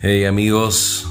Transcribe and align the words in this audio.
Hey 0.00 0.26
amigos, 0.26 1.08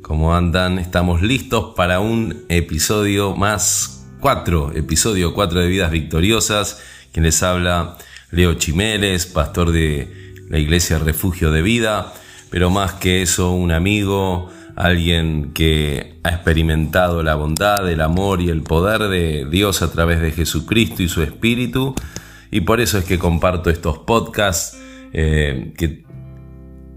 ¿cómo 0.00 0.32
andan? 0.32 0.78
Estamos 0.78 1.22
listos 1.22 1.74
para 1.74 1.98
un 1.98 2.44
episodio 2.48 3.34
más 3.34 4.06
4, 4.20 4.74
episodio 4.76 5.34
4 5.34 5.62
de 5.62 5.66
Vidas 5.66 5.90
Victoriosas. 5.90 6.80
Quien 7.10 7.24
les 7.24 7.42
habla, 7.42 7.98
Leo 8.30 8.54
Chimeles, 8.54 9.26
pastor 9.26 9.72
de 9.72 10.36
la 10.48 10.60
Iglesia 10.60 11.00
Refugio 11.00 11.50
de 11.50 11.62
Vida, 11.62 12.12
pero 12.48 12.70
más 12.70 12.92
que 12.92 13.22
eso, 13.22 13.50
un 13.50 13.72
amigo, 13.72 14.52
alguien 14.76 15.52
que 15.52 16.20
ha 16.22 16.28
experimentado 16.28 17.24
la 17.24 17.34
bondad, 17.34 17.90
el 17.90 18.00
amor 18.00 18.40
y 18.40 18.50
el 18.50 18.62
poder 18.62 19.08
de 19.08 19.48
Dios 19.50 19.82
a 19.82 19.90
través 19.90 20.20
de 20.20 20.30
Jesucristo 20.30 21.02
y 21.02 21.08
su 21.08 21.22
Espíritu. 21.22 21.96
Y 22.52 22.60
por 22.60 22.80
eso 22.80 22.98
es 22.98 23.04
que 23.04 23.18
comparto 23.18 23.68
estos 23.68 23.98
podcasts 23.98 24.78
eh, 25.12 25.74
que 25.76 26.06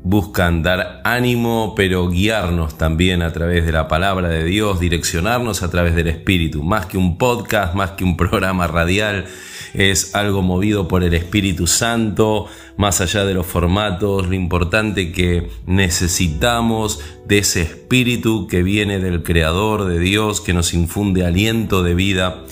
buscan 0.03 0.63
dar 0.63 1.01
ánimo, 1.03 1.73
pero 1.75 2.07
guiarnos 2.09 2.77
también 2.77 3.21
a 3.21 3.33
través 3.33 3.65
de 3.65 3.71
la 3.71 3.87
palabra 3.87 4.29
de 4.29 4.43
Dios, 4.43 4.79
direccionarnos 4.79 5.61
a 5.61 5.69
través 5.69 5.95
del 5.95 6.07
Espíritu. 6.07 6.63
Más 6.63 6.85
que 6.85 6.97
un 6.97 7.17
podcast, 7.17 7.75
más 7.75 7.91
que 7.91 8.03
un 8.03 8.17
programa 8.17 8.67
radial, 8.67 9.25
es 9.73 10.15
algo 10.15 10.41
movido 10.41 10.87
por 10.87 11.03
el 11.03 11.13
Espíritu 11.13 11.67
Santo, 11.67 12.47
más 12.77 13.01
allá 13.01 13.25
de 13.25 13.33
los 13.33 13.45
formatos, 13.45 14.27
lo 14.27 14.33
importante 14.33 15.11
que 15.11 15.49
necesitamos 15.67 17.01
de 17.27 17.39
ese 17.39 17.61
Espíritu 17.61 18.47
que 18.47 18.63
viene 18.63 18.99
del 18.99 19.21
Creador, 19.21 19.85
de 19.85 19.99
Dios, 19.99 20.41
que 20.41 20.53
nos 20.53 20.73
infunde 20.73 21.25
aliento 21.25 21.83
de 21.83 21.93
vida 21.93 22.43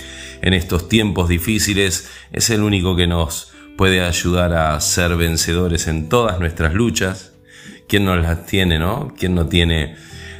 en 0.41 0.53
estos 0.53 0.87
tiempos 0.87 1.29
difíciles, 1.29 2.09
es 2.31 2.49
el 2.49 2.61
único 2.61 2.95
que 2.95 3.07
nos 3.07 3.51
puede 3.77 4.01
ayudar 4.01 4.53
a 4.53 4.79
ser 4.81 5.15
vencedores 5.15 5.87
en 5.87 6.09
todas 6.09 6.39
nuestras 6.39 6.73
luchas. 6.73 7.36
¿Quién 7.87 8.03
no 8.03 8.15
las 8.17 8.45
tiene, 8.45 8.79
no? 8.79 9.13
¿Quién 9.17 9.33
no 9.33 9.47
tiene 9.47 9.95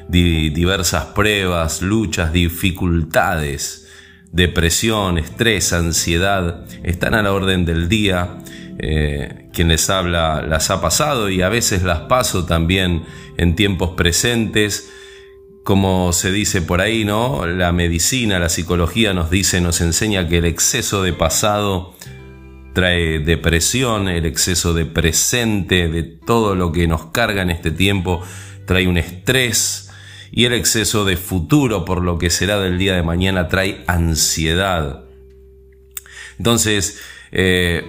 diversas 0.10 1.06
pruebas, 1.06 1.82
luchas, 1.82 2.34
dificultades, 2.34 3.88
depresión, 4.32 5.18
estrés, 5.18 5.72
ansiedad? 5.72 6.66
Están 6.84 7.14
a 7.14 7.24
la 7.24 7.32
orden 7.32 7.66
del 7.66 7.88
día. 7.88 8.40
Eh, 8.80 9.50
quien 9.54 9.70
les 9.70 9.90
habla 9.90 10.44
las 10.48 10.70
ha 10.70 10.82
pasado 10.82 11.32
y 11.32 11.42
a 11.42 11.50
veces 11.50 11.82
las 11.82 12.02
paso 12.02 12.46
también 12.46 13.04
en 13.38 13.56
tiempos 13.56 13.92
presentes. 13.92 14.92
Como 15.64 16.14
se 16.14 16.32
dice 16.32 16.62
por 16.62 16.82
ahí, 16.82 17.06
¿no? 17.06 17.46
La 17.48 17.72
medicina, 17.72 18.40
la 18.40 18.50
psicología 18.50 19.14
nos 19.14 19.30
dice, 19.30 19.62
nos 19.62 19.82
enseña 19.82 20.28
que 20.28 20.38
el 20.40 20.46
exceso 20.46 21.02
de 21.02 21.14
pasado 21.14 21.96
trae 22.78 23.18
depresión, 23.18 24.08
el 24.08 24.28
exceso 24.28 24.76
de 24.76 24.86
presente, 24.86 25.88
de 25.88 26.04
todo 26.04 26.54
lo 26.54 26.72
que 26.72 26.88
nos 26.88 27.08
carga 27.08 27.42
en 27.42 27.50
este 27.50 27.72
tiempo, 27.72 28.22
trae 28.68 28.88
un 28.88 29.00
estrés 29.00 29.90
y 30.32 30.46
el 30.46 30.54
exceso 30.54 31.04
de 31.04 31.18
futuro 31.18 31.86
por 31.86 32.04
lo 32.04 32.20
que 32.20 32.30
será 32.30 32.60
del 32.60 32.78
día 32.78 32.94
de 32.94 33.02
mañana 33.02 33.48
trae 33.48 33.84
ansiedad. 33.88 35.06
Entonces, 36.38 37.02
eh, 37.32 37.84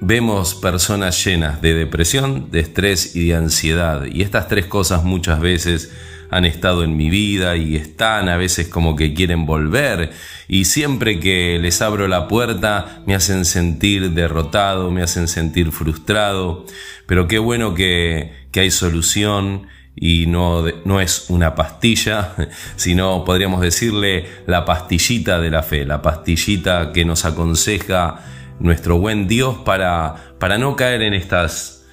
vemos 0.00 0.54
personas 0.54 1.22
llenas 1.22 1.60
de 1.60 1.74
depresión, 1.74 2.50
de 2.50 2.60
estrés 2.60 3.14
y 3.14 3.26
de 3.26 3.34
ansiedad. 3.34 4.06
Y 4.06 4.22
estas 4.22 4.48
tres 4.48 4.64
cosas 4.64 5.04
muchas 5.04 5.40
veces 5.40 5.92
han 6.30 6.46
estado 6.46 6.84
en 6.84 6.96
mi 6.96 7.10
vida 7.10 7.56
y 7.56 7.76
están 7.76 8.30
a 8.30 8.38
veces 8.38 8.68
como 8.68 8.96
que 8.96 9.12
quieren 9.12 9.44
volver 9.44 10.10
y 10.52 10.66
siempre 10.66 11.18
que 11.18 11.58
les 11.58 11.80
abro 11.80 12.08
la 12.08 12.28
puerta 12.28 13.00
me 13.06 13.14
hacen 13.14 13.46
sentir 13.46 14.10
derrotado, 14.10 14.90
me 14.90 15.02
hacen 15.02 15.26
sentir 15.26 15.72
frustrado, 15.72 16.66
pero 17.06 17.26
qué 17.26 17.38
bueno 17.38 17.72
que, 17.72 18.48
que 18.52 18.60
hay 18.60 18.70
solución 18.70 19.66
y 19.96 20.26
no, 20.26 20.62
no 20.84 21.00
es 21.00 21.30
una 21.30 21.54
pastilla, 21.54 22.34
sino 22.76 23.24
podríamos 23.24 23.62
decirle 23.62 24.26
la 24.46 24.66
pastillita 24.66 25.40
de 25.40 25.50
la 25.50 25.62
fe, 25.62 25.86
la 25.86 26.02
pastillita 26.02 26.92
que 26.92 27.06
nos 27.06 27.24
aconseja 27.24 28.20
nuestro 28.60 28.98
buen 28.98 29.28
Dios 29.28 29.56
para, 29.64 30.34
para 30.38 30.58
no 30.58 30.76
caer 30.76 31.00
en 31.00 31.14
estas, 31.14 31.86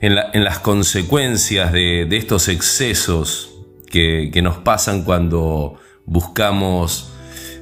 en, 0.00 0.14
las 0.14 0.60
consecuencias 0.60 1.72
de, 1.72 2.06
de 2.08 2.16
estos 2.18 2.46
excesos 2.46 3.50
que, 3.90 4.30
nos 4.44 4.58
pasan 4.58 5.02
cuando 5.02 5.80
buscamos 6.06 7.09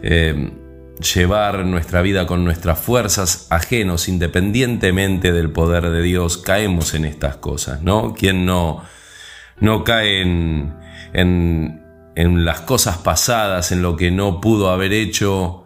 eh, 0.03 0.53
llevar 1.15 1.65
nuestra 1.65 2.03
vida 2.03 2.27
con 2.27 2.45
nuestras 2.45 2.79
fuerzas 2.79 3.47
ajenos, 3.51 4.09
independientemente 4.09 5.33
del 5.33 5.51
poder 5.51 5.91
de 5.91 6.03
Dios, 6.03 6.39
caemos 6.39 6.95
en 6.95 7.05
estas 7.05 7.37
cosas, 7.37 7.83
¿no? 7.83 8.15
¿Quién 8.15 8.45
no, 8.45 8.83
no 9.61 9.85
cae 9.85 10.23
en, 10.23 10.75
en 11.15 12.45
las 12.45 12.61
cosas 12.63 12.99
pasadas, 12.99 13.73
en 13.73 13.83
lo 13.83 13.97
que 13.97 14.11
no 14.11 14.41
pudo 14.41 14.71
haber 14.71 14.93
hecho? 14.93 15.65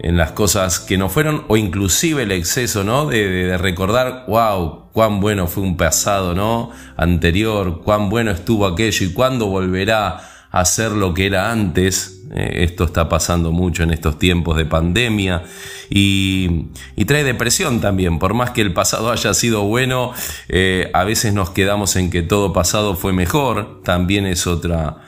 en 0.00 0.16
las 0.16 0.32
cosas 0.32 0.78
que 0.78 0.96
no 0.96 1.08
fueron, 1.08 1.44
o 1.48 1.56
inclusive 1.56 2.22
el 2.22 2.32
exceso, 2.32 2.84
¿no? 2.84 3.06
De, 3.06 3.56
recordar, 3.58 4.24
wow, 4.28 4.90
cuán 4.92 5.20
bueno 5.20 5.46
fue 5.46 5.62
un 5.62 5.76
pasado, 5.76 6.34
¿no? 6.34 6.70
Anterior, 6.96 7.82
cuán 7.82 8.08
bueno 8.08 8.30
estuvo 8.30 8.66
aquello 8.66 9.06
y 9.06 9.12
cuándo 9.12 9.46
volverá 9.46 10.20
a 10.50 10.64
ser 10.64 10.92
lo 10.92 11.14
que 11.14 11.26
era 11.26 11.50
antes. 11.50 12.17
Eh, 12.34 12.64
esto 12.64 12.84
está 12.84 13.08
pasando 13.08 13.52
mucho 13.52 13.82
en 13.82 13.90
estos 13.90 14.18
tiempos 14.18 14.56
de 14.58 14.66
pandemia 14.66 15.44
y, 15.88 16.66
trae 17.06 17.24
depresión 17.24 17.80
también. 17.80 18.18
Por 18.18 18.34
más 18.34 18.50
que 18.50 18.60
el 18.60 18.74
pasado 18.74 19.10
haya 19.10 19.32
sido 19.32 19.62
bueno, 19.64 20.12
eh, 20.48 20.90
a 20.92 21.04
veces 21.04 21.32
nos 21.32 21.50
quedamos 21.50 21.96
en 21.96 22.10
que 22.10 22.22
todo 22.22 22.52
pasado 22.52 22.94
fue 22.96 23.12
mejor. 23.12 23.82
También 23.82 24.26
es 24.26 24.46
otra, 24.46 24.98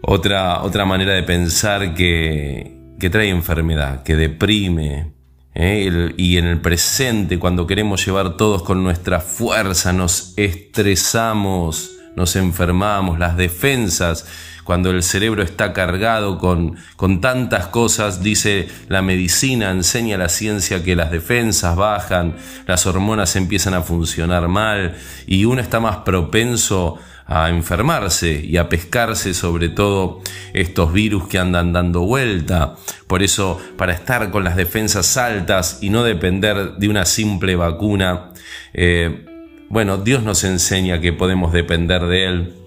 otra, 0.00 0.62
otra 0.62 0.86
manera 0.86 1.12
de 1.12 1.22
pensar 1.22 1.94
que, 1.94 2.76
trae 3.10 3.28
enfermedad, 3.28 4.02
que 4.02 4.16
deprime. 4.16 5.12
¿eh? 5.54 6.12
y 6.16 6.38
en 6.38 6.46
el 6.46 6.60
presente, 6.60 7.38
cuando 7.38 7.66
queremos 7.66 8.04
llevar 8.06 8.36
todos 8.36 8.62
con 8.62 8.82
nuestra 8.82 9.20
fuerza, 9.20 9.92
nos 9.92 10.32
estresamos, 10.36 11.90
nos 12.16 12.34
enfermamos, 12.36 13.18
las 13.18 13.36
defensas, 13.36 14.26
cuando 14.68 14.90
el 14.90 15.02
cerebro 15.02 15.42
está 15.42 15.72
cargado 15.72 16.36
con, 16.36 16.76
con 16.96 17.22
tantas 17.22 17.68
cosas, 17.68 18.22
dice 18.22 18.68
la 18.88 19.00
medicina, 19.00 19.70
enseña 19.70 20.18
la 20.18 20.28
ciencia 20.28 20.84
que 20.84 20.94
las 20.94 21.10
defensas 21.10 21.74
bajan, 21.74 22.36
las 22.66 22.84
hormonas 22.84 23.34
empiezan 23.36 23.72
a 23.72 23.80
funcionar 23.80 24.46
mal 24.48 24.94
y 25.26 25.46
uno 25.46 25.62
está 25.62 25.80
más 25.80 25.96
propenso 26.04 26.98
a 27.24 27.48
enfermarse 27.48 28.44
y 28.44 28.58
a 28.58 28.68
pescarse 28.68 29.32
sobre 29.32 29.70
todo 29.70 30.20
estos 30.52 30.92
virus 30.92 31.28
que 31.28 31.38
andan 31.38 31.72
dando 31.72 32.02
vuelta. 32.02 32.74
Por 33.06 33.22
eso, 33.22 33.58
para 33.78 33.94
estar 33.94 34.30
con 34.30 34.44
las 34.44 34.54
defensas 34.54 35.16
altas 35.16 35.78
y 35.80 35.88
no 35.88 36.04
depender 36.04 36.72
de 36.74 36.90
una 36.90 37.06
simple 37.06 37.56
vacuna, 37.56 38.32
eh, 38.74 39.24
bueno, 39.70 39.96
Dios 39.96 40.22
nos 40.24 40.44
enseña 40.44 41.00
que 41.00 41.14
podemos 41.14 41.54
depender 41.54 42.04
de 42.04 42.26
Él 42.26 42.57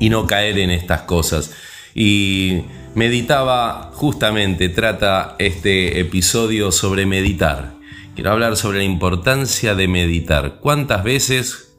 y 0.00 0.10
no 0.10 0.26
caer 0.26 0.58
en 0.58 0.70
estas 0.70 1.02
cosas. 1.02 1.52
Y 1.94 2.62
meditaba, 2.94 3.90
justamente 3.94 4.68
trata 4.68 5.36
este 5.38 6.00
episodio 6.00 6.72
sobre 6.72 7.06
meditar. 7.06 7.74
Quiero 8.14 8.32
hablar 8.32 8.56
sobre 8.56 8.78
la 8.78 8.84
importancia 8.84 9.74
de 9.74 9.88
meditar. 9.88 10.58
¿Cuántas 10.60 11.02
veces 11.02 11.72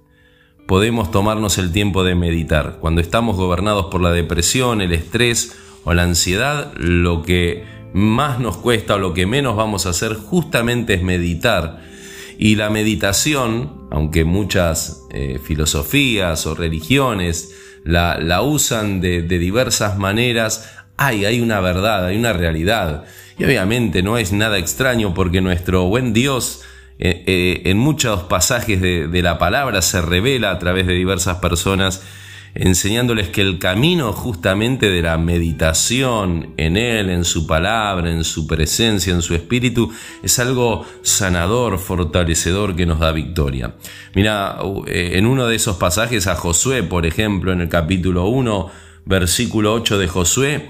podemos 0.67 1.11
tomarnos 1.11 1.57
el 1.57 1.71
tiempo 1.71 2.03
de 2.03 2.15
meditar. 2.15 2.77
Cuando 2.79 3.01
estamos 3.01 3.35
gobernados 3.35 3.87
por 3.87 4.01
la 4.01 4.11
depresión, 4.11 4.81
el 4.81 4.93
estrés 4.93 5.57
o 5.83 5.93
la 5.93 6.03
ansiedad, 6.03 6.73
lo 6.77 7.21
que 7.23 7.65
más 7.93 8.39
nos 8.39 8.57
cuesta 8.57 8.95
o 8.95 8.99
lo 8.99 9.13
que 9.13 9.25
menos 9.25 9.55
vamos 9.55 9.85
a 9.85 9.89
hacer 9.89 10.15
justamente 10.15 10.95
es 10.95 11.03
meditar. 11.03 11.81
Y 12.37 12.55
la 12.55 12.69
meditación, 12.69 13.87
aunque 13.91 14.25
muchas 14.25 15.05
eh, 15.11 15.39
filosofías 15.43 16.47
o 16.47 16.55
religiones 16.55 17.55
la, 17.83 18.41
usan 18.41 19.01
de, 19.01 19.21
diversas 19.21 19.97
maneras, 19.97 20.71
hay, 20.97 21.25
hay 21.25 21.41
una 21.41 21.59
verdad, 21.59 22.05
hay 22.05 22.17
una 22.17 22.33
realidad. 22.33 23.05
Y 23.37 23.45
obviamente 23.45 24.03
no 24.03 24.17
es 24.17 24.31
nada 24.31 24.57
extraño 24.57 25.13
porque 25.13 25.41
nuestro 25.41 25.85
buen 25.85 26.13
Dios 26.13 26.61
eh, 26.99 27.23
eh, 27.25 27.61
en 27.65 27.77
muchos 27.77 28.23
pasajes 28.23 28.79
de, 28.79 29.21
la 29.21 29.37
palabra 29.37 29.81
se 29.81 30.01
revela 30.01 30.51
a 30.51 30.59
través 30.59 30.85
de 30.85 30.93
diversas 30.93 31.37
personas 31.37 32.03
enseñándoles 32.55 33.29
que 33.29 33.41
el 33.41 33.59
camino 33.59 34.13
justamente 34.13 34.89
de 34.89 35.01
la 35.01 35.17
meditación 35.17 36.53
en 36.57 36.77
Él, 36.77 37.09
en 37.09 37.25
su 37.25 37.47
palabra, 37.47 38.11
en 38.11 38.23
su 38.23 38.45
presencia, 38.47 39.13
en 39.13 39.21
su 39.21 39.35
espíritu, 39.35 39.91
es 40.21 40.39
algo 40.39 40.85
sanador, 41.01 41.79
fortalecedor 41.79 42.75
que 42.75 42.85
nos 42.85 42.99
da 42.99 43.11
victoria. 43.11 43.75
Mira, 44.13 44.57
eh, 44.87 45.11
en 45.15 45.25
uno 45.25 45.47
de 45.47 45.55
esos 45.55 45.77
pasajes 45.77 46.27
a 46.27 46.35
Josué, 46.35 46.83
por 46.83 47.05
ejemplo, 47.05 47.51
en 47.51 47.61
el 47.61 47.69
capítulo 47.69 48.27
1, 48.27 48.69
versículo 49.05 49.73
8 49.73 49.97
de 49.97 50.07
Josué, 50.07 50.69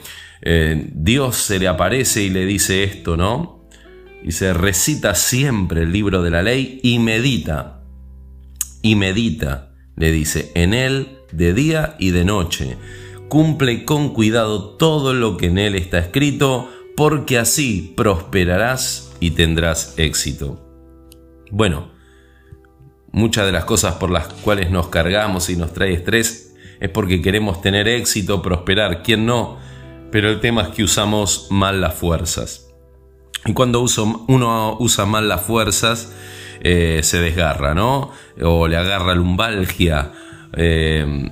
Dios 0.94 1.38
se 1.38 1.58
le 1.58 1.70
aparece 1.70 2.22
y 2.24 2.30
le 2.30 2.46
dice 2.46 2.84
esto, 2.84 3.16
¿no? 3.16 3.64
se 4.30 4.54
recita 4.54 5.16
siempre 5.16 5.84
el 5.84 5.92
libro 5.92 6.22
de 6.22 6.32
la 6.32 6.42
ley 6.42 6.80
y 6.84 7.00
medita, 7.00 7.82
y 8.82 8.96
medita 8.96 9.74
le 9.96 10.12
dice, 10.12 10.52
en 10.56 10.74
él 10.74 11.20
de 11.34 11.54
día 11.54 11.96
y 12.00 12.12
de 12.12 12.26
noche. 12.26 12.78
Cumple 13.30 13.86
con 13.86 14.14
cuidado 14.14 14.76
todo 14.76 15.14
lo 15.14 15.38
que 15.38 15.48
en 15.48 15.58
él 15.58 15.76
está 15.76 16.00
escrito, 16.00 16.70
porque 16.96 17.38
así 17.38 17.94
prosperarás 17.98 19.16
y 19.20 19.32
tendrás 19.32 19.96
éxito. 19.98 20.60
Bueno, 21.52 21.92
muchas 23.12 23.46
de 23.46 23.52
las 23.52 23.66
cosas 23.66 23.96
por 23.96 24.10
las 24.10 24.28
cuales 24.28 24.70
nos 24.70 24.88
cargamos 24.88 25.50
y 25.50 25.56
nos 25.56 25.74
trae 25.74 25.94
estrés 25.94 26.56
es 26.80 26.90
porque 26.90 27.22
queremos 27.22 27.62
tener 27.62 27.88
éxito, 27.88 28.42
prosperar, 28.42 29.04
¿quién 29.04 29.26
no? 29.26 29.58
Pero 30.12 30.30
el 30.30 30.40
tema 30.40 30.64
es 30.64 30.68
que 30.70 30.84
usamos 30.84 31.48
mal 31.50 31.82
las 31.82 31.96
fuerzas. 31.96 32.74
Y 33.46 33.54
cuando 33.54 33.86
uno 34.28 34.78
usa 34.80 35.06
mal 35.06 35.28
las 35.28 35.42
fuerzas, 35.42 36.14
eh, 36.62 37.02
se 37.04 37.20
desgarra, 37.20 37.74
¿no? 37.74 38.12
O 38.42 38.68
le 38.68 38.78
agarra 38.78 39.16
lumbalgia, 39.16 40.12
eh, 40.56 41.30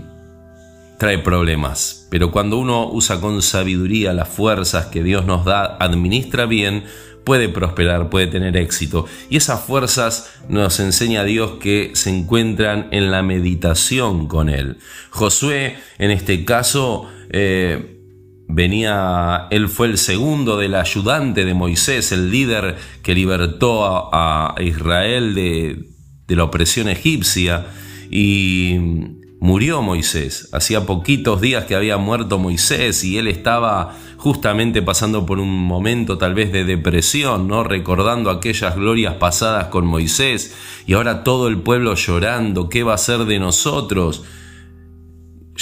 trae 1.02 1.18
problemas. 1.18 2.08
Pero 2.12 2.32
cuando 2.32 2.60
uno 2.60 2.88
usa 2.88 3.20
con 3.20 3.42
sabiduría 3.42 4.14
las 4.14 4.30
fuerzas 4.30 4.86
que 4.88 5.02
Dios 5.02 5.26
nos 5.26 5.46
da, 5.46 5.78
administra 5.80 6.46
bien, 6.46 6.84
puede 7.24 7.50
prosperar, 7.50 8.10
puede 8.10 8.28
tener 8.28 8.56
éxito. 8.58 9.08
Y 9.28 9.38
esas 9.38 9.62
fuerzas 9.62 10.32
nos 10.48 10.80
enseña 10.80 11.24
Dios 11.24 11.54
que 11.60 11.92
se 11.94 12.10
encuentran 12.10 12.88
en 12.92 13.10
la 13.10 13.24
meditación 13.24 14.28
con 14.28 14.50
Él. 14.50 14.78
Josué, 15.10 15.78
en 15.98 16.12
este 16.12 16.46
caso, 16.46 17.10
eh, 17.32 18.00
venía, 18.48 19.48
él 19.50 19.70
fue 19.70 19.88
el 19.88 19.98
segundo 19.98 20.58
del 20.58 20.76
ayudante 20.76 21.46
de 21.46 21.54
Moisés, 21.56 22.12
el 22.12 22.30
líder 22.30 22.76
que 23.02 23.16
libertó 23.16 24.10
a, 24.14 24.54
Israel 24.60 25.34
de 25.34 26.36
la 26.36 26.44
opresión 26.44 26.90
egipcia 26.90 27.66
y 28.12 28.78
murió 29.40 29.82
Moisés. 29.82 30.50
Hacía 30.52 30.86
poquitos 30.86 31.40
días 31.40 31.64
que 31.66 31.76
había 31.76 31.98
muerto 31.98 32.38
Moisés 32.38 33.04
y 33.06 33.18
él 33.18 33.28
estaba 33.28 33.98
justamente 34.18 34.82
pasando 34.82 35.26
por 35.26 35.40
un 35.40 35.50
momento 35.50 36.18
tal 36.18 36.36
vez 36.36 36.52
de 36.52 36.66
depresión, 36.66 37.48
¿no? 37.48 37.64
Recordando 37.64 38.30
aquellas 38.30 38.76
glorias 38.76 39.16
pasadas 39.16 39.68
con 39.68 39.88
Moisés 39.88 40.54
y 40.86 40.94
ahora 40.94 41.24
todo 41.24 41.48
el 41.48 41.58
pueblo 41.58 41.96
llorando, 41.96 42.70
¿qué 42.70 42.84
va 42.84 42.94
a 42.94 43.00
ser 43.00 43.20
de 43.26 43.40
nosotros? 43.40 44.24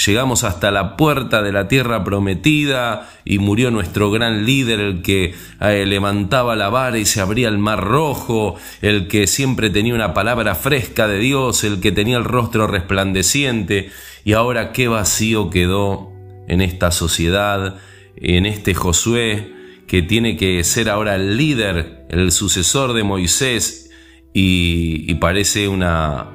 Llegamos 0.06 0.44
hasta 0.44 0.70
la 0.70 0.96
puerta 0.96 1.42
de 1.42 1.52
la 1.52 1.68
tierra 1.68 2.04
prometida 2.04 3.10
y 3.24 3.38
murió 3.38 3.70
nuestro 3.70 4.10
gran 4.10 4.46
líder, 4.46 4.80
el 4.80 5.02
que 5.02 5.34
eh, 5.60 5.84
levantaba 5.86 6.56
la 6.56 6.70
vara 6.70 6.98
y 6.98 7.04
se 7.04 7.20
abría 7.20 7.48
el 7.48 7.58
mar 7.58 7.84
rojo, 7.84 8.56
el 8.80 9.08
que 9.08 9.26
siempre 9.26 9.68
tenía 9.68 9.94
una 9.94 10.14
palabra 10.14 10.54
fresca 10.54 11.06
de 11.06 11.18
Dios, 11.18 11.64
el 11.64 11.80
que 11.80 11.92
tenía 11.92 12.16
el 12.16 12.24
rostro 12.24 12.66
resplandeciente. 12.66 13.90
Y 14.24 14.32
ahora 14.32 14.72
qué 14.72 14.88
vacío 14.88 15.50
quedó 15.50 16.12
en 16.48 16.62
esta 16.62 16.92
sociedad, 16.92 17.76
en 18.16 18.46
este 18.46 18.74
Josué, 18.74 19.52
que 19.86 20.02
tiene 20.02 20.36
que 20.36 20.64
ser 20.64 20.88
ahora 20.88 21.16
el 21.16 21.36
líder, 21.36 22.06
el 22.08 22.32
sucesor 22.32 22.94
de 22.94 23.02
Moisés, 23.02 23.90
y, 24.32 25.12
parece 25.14 25.68
una, 25.68 26.28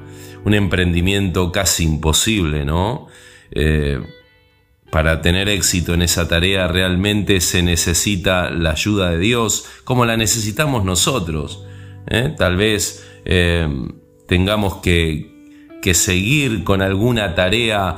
un 0.44 0.54
emprendimiento 0.54 1.50
casi 1.50 1.84
imposible, 1.84 2.64
¿no? 2.64 3.08
Eh, 3.50 4.00
para 4.90 5.20
tener 5.20 5.48
éxito 5.48 5.94
en 5.94 6.02
esa 6.02 6.28
tarea 6.28 6.68
realmente 6.68 7.40
se 7.40 7.62
necesita 7.62 8.50
la 8.50 8.70
ayuda 8.70 9.10
de 9.10 9.18
Dios, 9.18 9.66
como 9.84 10.04
la 10.04 10.16
necesitamos 10.16 10.84
nosotros. 10.84 11.64
¿eh? 12.08 12.34
Tal 12.36 12.56
vez 12.56 13.04
eh, 13.24 13.68
tengamos 14.28 14.76
que, 14.76 15.78
que, 15.82 15.92
seguir 15.94 16.64
con 16.64 16.82
alguna 16.82 17.34
tarea 17.34 17.96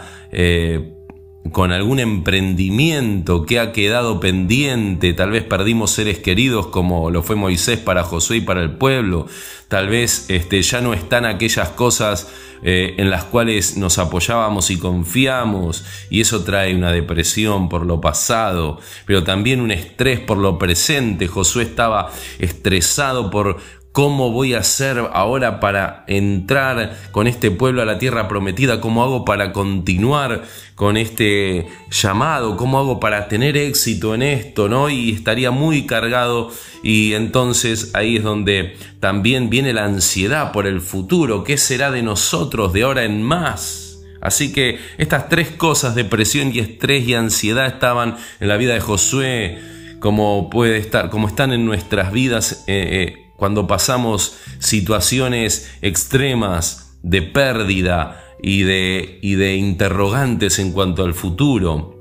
con 1.53 1.73
algún 1.73 2.01
emprendimiento 2.01 3.47
que 3.47 3.59
ha 3.59 3.73
quedado 3.73 4.21
pendiente, 4.21 5.13
tal 5.13 5.31
vez 5.31 5.45
perdimos 5.45 5.91
seres 5.91 6.19
queridos 6.19 6.67
como 6.67 7.11
lo 7.11 7.23
fue 7.23 7.37
Moisés 7.37 7.79
para 7.79 8.05
Josué 8.05 8.39
y 8.39 8.41
para 8.43 8.63
el 8.63 8.73
pueblo, 8.73 9.27
tal 9.69 9.89
vez 9.89 10.29
este, 10.29 10.63
ya 10.63 10.81
no 10.81 10.95
están 10.95 11.25
aquellas 11.25 11.71
cosas 11.71 12.29
eh, 12.63 12.95
en 12.99 13.11
las 13.11 13.25
cuales 13.25 13.77
nos 13.77 13.99
apoyábamos 13.99 14.71
y 14.71 14.79
confiamos 14.79 15.85
y 16.11 16.21
eso 16.21 16.45
trae 16.45 16.75
una 16.75 16.93
depresión 16.93 17.69
por 17.69 17.87
lo 17.87 18.01
pasado, 18.01 18.81
pero 19.07 19.25
también 19.25 19.61
un 19.61 19.71
estrés 19.71 20.21
por 20.21 20.39
lo 20.39 20.59
presente. 20.59 21.29
Josué 21.29 21.65
estaba 21.65 22.11
estresado 22.39 23.31
por 23.31 23.59
¿Cómo 23.99 24.31
voy 24.31 24.55
a 24.55 24.59
hacer 24.59 24.97
ahora 25.13 25.59
para 25.59 26.05
entrar 26.07 26.97
con 27.11 27.27
este 27.27 27.51
pueblo 27.51 27.83
a 27.83 27.85
la 27.85 27.99
tierra 27.99 28.29
prometida? 28.29 28.81
¿Cómo 28.81 29.03
hago 29.03 29.25
para 29.25 29.53
continuar 29.53 30.45
con 30.77 30.97
este 30.97 31.67
llamado? 31.91 32.57
¿Cómo 32.57 32.79
hago 32.79 33.01
para 33.01 33.27
tener 33.27 33.57
éxito 33.57 34.15
en 34.15 34.23
esto? 34.23 34.69
¿no? 34.69 34.89
Y 34.89 35.11
estaría 35.11 35.51
muy 35.51 35.85
cargado 35.85 36.53
y 36.85 37.15
entonces 37.15 37.91
ahí 37.95 38.19
es 38.19 38.23
donde 38.23 38.77
también 39.01 39.51
viene 39.51 39.73
la 39.73 39.87
ansiedad 39.87 40.53
por 40.53 40.69
el 40.69 40.81
futuro. 40.81 41.43
¿Qué 41.43 41.59
será 41.59 41.91
de 41.91 42.05
nosotros 42.05 42.73
de 42.73 42.85
ahora 42.85 43.03
en 43.03 43.25
más? 43.25 43.99
Así 44.21 44.53
que 44.53 44.79
estas 44.99 45.29
tres 45.29 45.51
cosas, 45.51 45.97
depresión 45.97 46.53
y 46.55 46.61
estrés 46.61 47.05
y 47.09 47.15
ansiedad, 47.15 47.67
estaban 47.67 48.17
en 48.39 48.47
la 48.47 48.59
vida 48.59 48.75
de 48.75 48.81
Josué, 48.81 49.59
como 49.99 50.51
puede 50.51 50.77
estar, 50.77 51.11
como 51.11 51.27
están 51.27 51.53
en 51.53 51.67
nuestras 51.67 52.13
vidas. 52.13 52.63
Eh, 52.69 53.17
eh, 53.19 53.28
cuando 53.39 53.69
pasamos 53.69 54.37
situaciones 54.59 55.71
extremas 55.81 56.99
de 57.05 57.23
pérdida 57.23 58.35
y 58.43 58.65
de, 58.65 59.21
y 59.23 59.37
de 59.37 59.55
interrogantes 59.55 60.59
en 60.59 60.73
cuanto 60.73 61.05
al 61.05 61.15
futuro, 61.15 61.95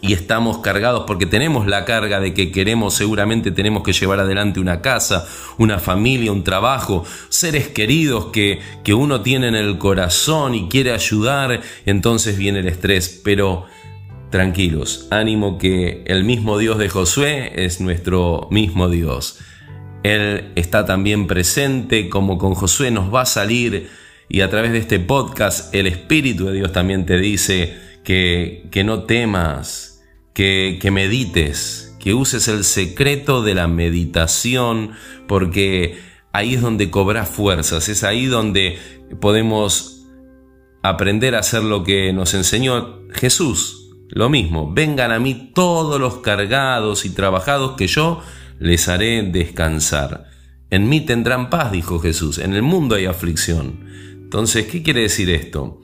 y 0.00 0.12
estamos 0.12 0.58
cargados 0.58 1.04
porque 1.08 1.26
tenemos 1.26 1.66
la 1.66 1.84
carga 1.84 2.20
de 2.20 2.34
que 2.34 2.52
queremos, 2.52 2.94
seguramente 2.94 3.50
tenemos 3.50 3.82
que 3.82 3.92
llevar 3.92 4.20
adelante 4.20 4.60
una 4.60 4.80
casa, 4.80 5.26
una 5.58 5.80
familia, 5.80 6.30
un 6.30 6.44
trabajo, 6.44 7.04
seres 7.30 7.66
queridos 7.66 8.26
que, 8.26 8.60
que 8.84 8.94
uno 8.94 9.22
tiene 9.22 9.48
en 9.48 9.56
el 9.56 9.76
corazón 9.76 10.54
y 10.54 10.68
quiere 10.68 10.92
ayudar, 10.92 11.62
entonces 11.84 12.38
viene 12.38 12.60
el 12.60 12.68
estrés, 12.68 13.20
pero 13.24 13.64
tranquilos, 14.30 15.08
ánimo 15.10 15.58
que 15.58 16.04
el 16.06 16.22
mismo 16.22 16.58
Dios 16.58 16.78
de 16.78 16.88
Josué 16.88 17.52
es 17.56 17.80
nuestro 17.80 18.46
mismo 18.52 18.88
Dios. 18.88 19.40
Él 20.02 20.52
está 20.54 20.86
también 20.86 21.26
presente, 21.26 22.08
como 22.08 22.38
con 22.38 22.54
Josué 22.54 22.90
nos 22.90 23.12
va 23.14 23.22
a 23.22 23.26
salir 23.26 23.90
y 24.28 24.40
a 24.42 24.48
través 24.48 24.72
de 24.72 24.78
este 24.78 24.98
podcast 24.98 25.74
el 25.74 25.86
Espíritu 25.86 26.46
de 26.46 26.54
Dios 26.54 26.72
también 26.72 27.04
te 27.04 27.18
dice 27.18 27.76
que, 28.04 28.66
que 28.70 28.84
no 28.84 29.02
temas, 29.02 30.02
que, 30.32 30.78
que 30.80 30.90
medites, 30.90 31.96
que 31.98 32.14
uses 32.14 32.48
el 32.48 32.64
secreto 32.64 33.42
de 33.42 33.54
la 33.54 33.68
meditación, 33.68 34.92
porque 35.28 36.00
ahí 36.32 36.54
es 36.54 36.62
donde 36.62 36.90
cobras 36.90 37.28
fuerzas, 37.28 37.88
es 37.88 38.04
ahí 38.04 38.26
donde 38.26 38.78
podemos 39.20 40.06
aprender 40.82 41.34
a 41.34 41.40
hacer 41.40 41.62
lo 41.62 41.84
que 41.84 42.12
nos 42.12 42.32
enseñó 42.34 43.00
Jesús. 43.12 43.76
Lo 44.08 44.28
mismo, 44.28 44.72
vengan 44.72 45.12
a 45.12 45.20
mí 45.20 45.52
todos 45.54 46.00
los 46.00 46.18
cargados 46.18 47.04
y 47.04 47.10
trabajados 47.10 47.76
que 47.76 47.86
yo 47.86 48.22
les 48.60 48.88
haré 48.88 49.22
descansar. 49.22 50.30
En 50.70 50.88
mí 50.88 51.00
tendrán 51.00 51.50
paz, 51.50 51.72
dijo 51.72 51.98
Jesús, 51.98 52.38
en 52.38 52.54
el 52.54 52.62
mundo 52.62 52.94
hay 52.94 53.06
aflicción. 53.06 53.86
Entonces, 54.12 54.66
¿qué 54.66 54.84
quiere 54.84 55.00
decir 55.00 55.28
esto? 55.30 55.80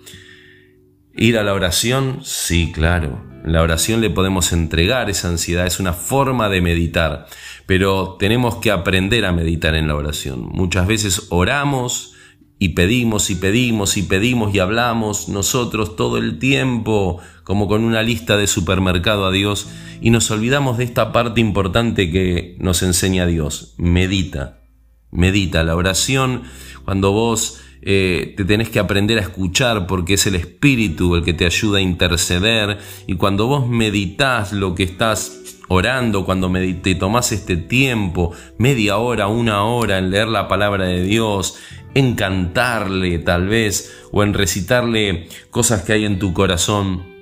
¿Ir 1.16 1.38
a 1.38 1.42
la 1.42 1.54
oración? 1.54 2.20
Sí, 2.22 2.70
claro. 2.72 3.24
En 3.44 3.52
la 3.52 3.62
oración 3.62 4.00
le 4.00 4.10
podemos 4.10 4.52
entregar 4.52 5.10
esa 5.10 5.28
ansiedad, 5.28 5.66
es 5.66 5.80
una 5.80 5.94
forma 5.94 6.48
de 6.48 6.60
meditar, 6.60 7.26
pero 7.64 8.16
tenemos 8.18 8.56
que 8.56 8.70
aprender 8.70 9.24
a 9.24 9.32
meditar 9.32 9.74
en 9.74 9.88
la 9.88 9.96
oración. 9.96 10.46
Muchas 10.52 10.86
veces 10.86 11.26
oramos 11.30 12.14
y 12.58 12.70
pedimos 12.70 13.30
y 13.30 13.36
pedimos 13.36 13.96
y 13.96 14.02
pedimos 14.02 14.54
y 14.54 14.58
hablamos 14.58 15.28
nosotros 15.28 15.96
todo 15.96 16.18
el 16.18 16.38
tiempo 16.38 17.20
como 17.46 17.68
con 17.68 17.84
una 17.84 18.02
lista 18.02 18.36
de 18.36 18.48
supermercado 18.48 19.24
a 19.24 19.30
Dios 19.30 19.68
y 20.00 20.10
nos 20.10 20.32
olvidamos 20.32 20.78
de 20.78 20.84
esta 20.84 21.12
parte 21.12 21.40
importante 21.40 22.10
que 22.10 22.56
nos 22.58 22.82
enseña 22.82 23.24
Dios. 23.24 23.74
Medita, 23.78 24.64
medita. 25.12 25.62
La 25.62 25.76
oración, 25.76 26.42
cuando 26.84 27.12
vos 27.12 27.60
eh, 27.82 28.34
te 28.36 28.44
tenés 28.44 28.68
que 28.68 28.80
aprender 28.80 29.18
a 29.18 29.20
escuchar 29.20 29.86
porque 29.86 30.14
es 30.14 30.26
el 30.26 30.34
Espíritu 30.34 31.14
el 31.14 31.22
que 31.22 31.34
te 31.34 31.46
ayuda 31.46 31.78
a 31.78 31.82
interceder 31.82 32.78
y 33.06 33.14
cuando 33.14 33.46
vos 33.46 33.68
meditas 33.68 34.52
lo 34.52 34.74
que 34.74 34.82
estás 34.82 35.60
orando, 35.68 36.24
cuando 36.24 36.50
te 36.82 36.96
tomás 36.96 37.30
este 37.30 37.56
tiempo, 37.56 38.32
media 38.58 38.96
hora, 38.96 39.28
una 39.28 39.62
hora 39.62 39.98
en 39.98 40.10
leer 40.10 40.26
la 40.26 40.48
palabra 40.48 40.86
de 40.86 41.04
Dios, 41.04 41.58
en 41.94 42.16
cantarle 42.16 43.20
tal 43.20 43.46
vez 43.46 43.96
o 44.10 44.24
en 44.24 44.34
recitarle 44.34 45.28
cosas 45.50 45.82
que 45.82 45.92
hay 45.92 46.06
en 46.06 46.18
tu 46.18 46.32
corazón, 46.32 47.15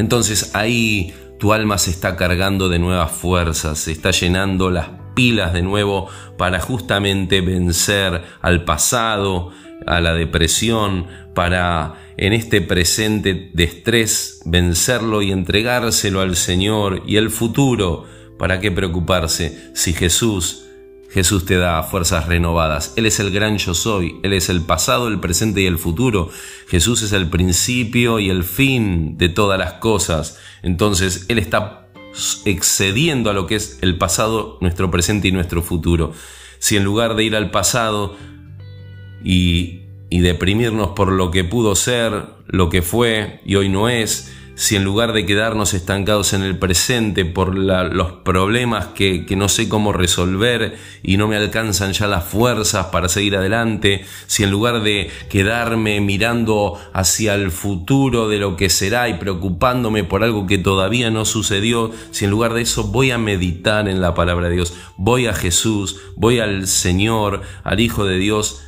entonces 0.00 0.50
ahí 0.54 1.14
tu 1.38 1.52
alma 1.52 1.78
se 1.78 1.90
está 1.90 2.16
cargando 2.16 2.68
de 2.68 2.78
nuevas 2.78 3.12
fuerzas, 3.12 3.78
se 3.78 3.92
está 3.92 4.10
llenando 4.10 4.70
las 4.70 4.88
pilas 5.14 5.52
de 5.52 5.62
nuevo 5.62 6.08
para 6.36 6.60
justamente 6.60 7.40
vencer 7.40 8.22
al 8.40 8.64
pasado, 8.64 9.50
a 9.86 10.00
la 10.00 10.14
depresión, 10.14 11.06
para 11.34 11.94
en 12.16 12.32
este 12.32 12.60
presente 12.60 13.50
de 13.52 13.64
estrés 13.64 14.40
vencerlo 14.46 15.22
y 15.22 15.32
entregárselo 15.32 16.20
al 16.20 16.36
Señor 16.36 17.02
y 17.06 17.16
el 17.16 17.30
futuro, 17.30 18.06
¿para 18.38 18.58
qué 18.58 18.70
preocuparse 18.70 19.70
si 19.74 19.92
Jesús 19.92 20.64
Jesús 21.12 21.44
te 21.44 21.56
da 21.56 21.82
fuerzas 21.82 22.26
renovadas. 22.26 22.94
Él 22.96 23.06
es 23.06 23.18
el 23.18 23.32
gran 23.32 23.58
yo 23.58 23.74
soy. 23.74 24.20
Él 24.22 24.32
es 24.32 24.48
el 24.48 24.62
pasado, 24.62 25.08
el 25.08 25.18
presente 25.18 25.60
y 25.60 25.66
el 25.66 25.78
futuro. 25.78 26.30
Jesús 26.68 27.02
es 27.02 27.12
el 27.12 27.28
principio 27.28 28.20
y 28.20 28.30
el 28.30 28.44
fin 28.44 29.18
de 29.18 29.28
todas 29.28 29.58
las 29.58 29.74
cosas. 29.74 30.38
Entonces, 30.62 31.26
Él 31.28 31.38
está 31.38 31.88
excediendo 32.44 33.30
a 33.30 33.32
lo 33.32 33.46
que 33.46 33.56
es 33.56 33.78
el 33.82 33.98
pasado, 33.98 34.58
nuestro 34.60 34.90
presente 34.90 35.28
y 35.28 35.32
nuestro 35.32 35.62
futuro. 35.62 36.12
Si 36.60 36.76
en 36.76 36.84
lugar 36.84 37.16
de 37.16 37.24
ir 37.24 37.34
al 37.34 37.50
pasado 37.50 38.16
y, 39.24 39.80
y 40.10 40.20
deprimirnos 40.20 40.90
por 40.90 41.10
lo 41.10 41.32
que 41.32 41.42
pudo 41.42 41.74
ser, 41.74 42.24
lo 42.46 42.68
que 42.68 42.82
fue 42.82 43.40
y 43.44 43.56
hoy 43.56 43.68
no 43.68 43.88
es, 43.88 44.32
si 44.60 44.76
en 44.76 44.84
lugar 44.84 45.14
de 45.14 45.24
quedarnos 45.24 45.72
estancados 45.72 46.34
en 46.34 46.42
el 46.42 46.58
presente 46.58 47.24
por 47.24 47.56
los 47.56 48.12
problemas 48.12 48.88
que, 48.88 49.24
que, 49.24 49.34
no 49.34 49.48
sé 49.48 49.70
cómo 49.70 49.94
resolver 49.94 50.76
y 51.02 51.16
no 51.16 51.28
me 51.28 51.36
alcanzan 51.36 51.94
ya 51.94 52.06
las 52.06 52.24
fuerzas 52.24 52.88
para 52.88 53.08
seguir 53.08 53.36
adelante, 53.36 54.04
si 54.26 54.42
en 54.42 54.50
lugar 54.50 54.82
de 54.82 55.08
quedarme 55.30 56.02
mirando 56.02 56.78
hacia 56.92 57.36
el 57.36 57.50
futuro 57.50 58.28
de 58.28 58.36
lo 58.36 58.56
que 58.56 58.68
será 58.68 59.08
y 59.08 59.14
preocupándome 59.14 60.04
por 60.04 60.22
algo 60.22 60.46
que 60.46 60.58
todavía 60.58 61.10
no 61.10 61.24
sucedió, 61.24 61.90
si 62.10 62.26
en 62.26 62.30
lugar 62.30 62.52
de 62.52 62.60
eso 62.60 62.84
voy 62.84 63.12
a 63.12 63.18
meditar 63.18 63.88
en 63.88 64.02
la 64.02 64.12
palabra 64.12 64.50
de 64.50 64.56
Dios, 64.56 64.74
voy 64.98 65.26
a 65.26 65.32
Jesús, 65.32 66.02
voy 66.16 66.38
al 66.38 66.66
Señor, 66.66 67.40
al 67.64 67.80
Hijo 67.80 68.04
de 68.04 68.18
Dios, 68.18 68.60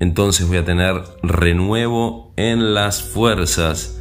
entonces 0.00 0.48
voy 0.48 0.56
a 0.56 0.64
tener 0.64 1.04
renuevo 1.22 2.34
en 2.36 2.74
las 2.74 3.00
fuerzas 3.00 3.95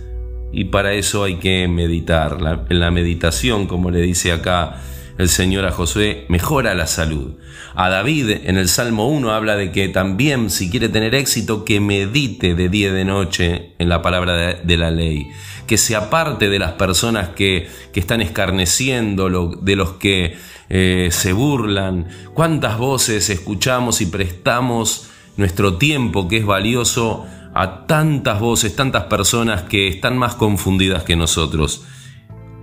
y 0.56 0.66
para 0.66 0.94
eso 0.94 1.26
hay 1.26 1.36
que 1.36 1.68
meditar. 1.68 2.42
La, 2.42 2.64
en 2.70 2.80
la 2.80 2.90
meditación, 2.90 3.68
como 3.68 3.92
le 3.92 4.02
dice 4.02 4.32
acá 4.32 4.82
el 5.18 5.28
Señor 5.28 5.66
a 5.66 5.72
Josué, 5.72 6.26
mejora 6.30 6.74
la 6.74 6.88
salud. 6.88 7.34
A 7.76 7.90
David 7.90 8.30
en 8.46 8.58
el 8.58 8.70
Salmo 8.70 9.10
1 9.10 9.34
habla 9.34 9.58
de 9.58 9.74
que 9.74 9.90
también 9.90 10.50
si 10.50 10.70
quiere 10.70 10.88
tener 10.88 11.14
éxito, 11.14 11.66
que 11.66 11.82
medite 11.82 12.56
de 12.56 12.70
día 12.70 12.88
y 12.88 12.92
de 12.92 13.04
noche 13.04 13.74
en 13.80 13.90
la 13.90 14.02
palabra 14.02 14.56
de, 14.56 14.78
la 14.78 14.92
ley, 14.92 15.28
que 15.68 15.78
se 15.78 15.94
aparte 15.94 16.48
de 16.48 16.58
las 16.58 16.72
personas 16.74 17.30
que, 17.30 17.68
que 17.92 18.00
están 18.00 18.22
escarneciendo, 18.22 19.58
de 19.62 19.76
los 19.76 19.94
que 19.94 20.38
eh, 20.70 21.10
se 21.12 21.34
burlan. 21.34 22.08
¿Cuántas 22.34 22.78
voces 22.78 23.30
escuchamos 23.30 24.00
y 24.00 24.06
prestamos 24.06 25.10
nuestro 25.36 25.76
tiempo 25.76 26.30
que 26.30 26.38
es 26.38 26.46
valioso 26.46 27.26
a 27.56 27.88
tantas 27.88 28.42
voces, 28.42 28.76
tantas 28.76 29.06
personas 29.06 29.64
que 29.64 29.88
están 29.88 30.18
más 30.18 30.36
confundidas 30.36 31.04
que 31.04 31.16
nosotros. 31.16 31.86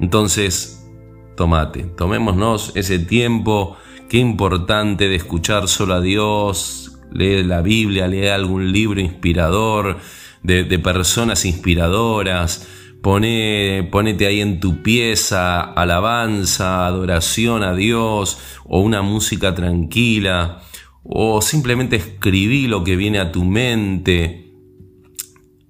Entonces, 0.00 0.86
tomate, 1.34 1.84
tomémonos 1.84 2.72
ese 2.74 2.98
tiempo, 2.98 3.78
qué 4.10 4.18
importante 4.18 5.08
de 5.08 5.16
escuchar 5.16 5.66
solo 5.66 5.94
a 5.94 6.02
Dios, 6.02 6.98
lee 7.10 7.42
la 7.42 7.62
Biblia, 7.62 8.06
lee 8.06 8.28
algún 8.28 8.70
libro 8.70 9.00
inspirador, 9.00 9.96
de, 10.42 10.78
personas 10.78 11.44
inspiradoras, 11.46 12.68
Pone, 13.00 13.88
ponete 13.90 14.28
ahí 14.28 14.40
en 14.40 14.60
tu 14.60 14.80
pieza 14.80 15.60
alabanza, 15.60 16.86
adoración 16.86 17.64
a 17.64 17.74
Dios 17.74 18.38
o 18.64 18.78
una 18.78 19.02
música 19.02 19.52
tranquila 19.56 20.60
o 21.02 21.42
simplemente 21.42 21.96
escribí 21.96 22.68
lo 22.68 22.84
que 22.84 22.94
viene 22.94 23.18
a 23.18 23.32
tu 23.32 23.42
mente 23.42 24.51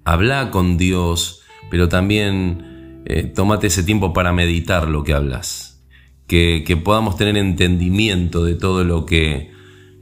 habla 0.03 0.51
con 0.51 0.77
Dios, 0.77 1.41
pero 1.69 1.89
también 1.89 3.03
eh, 3.05 3.23
tómate 3.23 3.67
ese 3.67 3.83
tiempo 3.83 4.13
para 4.13 4.33
meditar 4.33 4.87
lo 4.87 5.03
que 5.03 5.13
hablas, 5.13 5.83
que, 6.27 6.63
que, 6.65 6.77
podamos 6.77 7.17
tener 7.17 7.37
entendimiento 7.37 8.43
de 8.45 8.55
todo 8.55 8.83
lo 8.83 9.05
que 9.05 9.51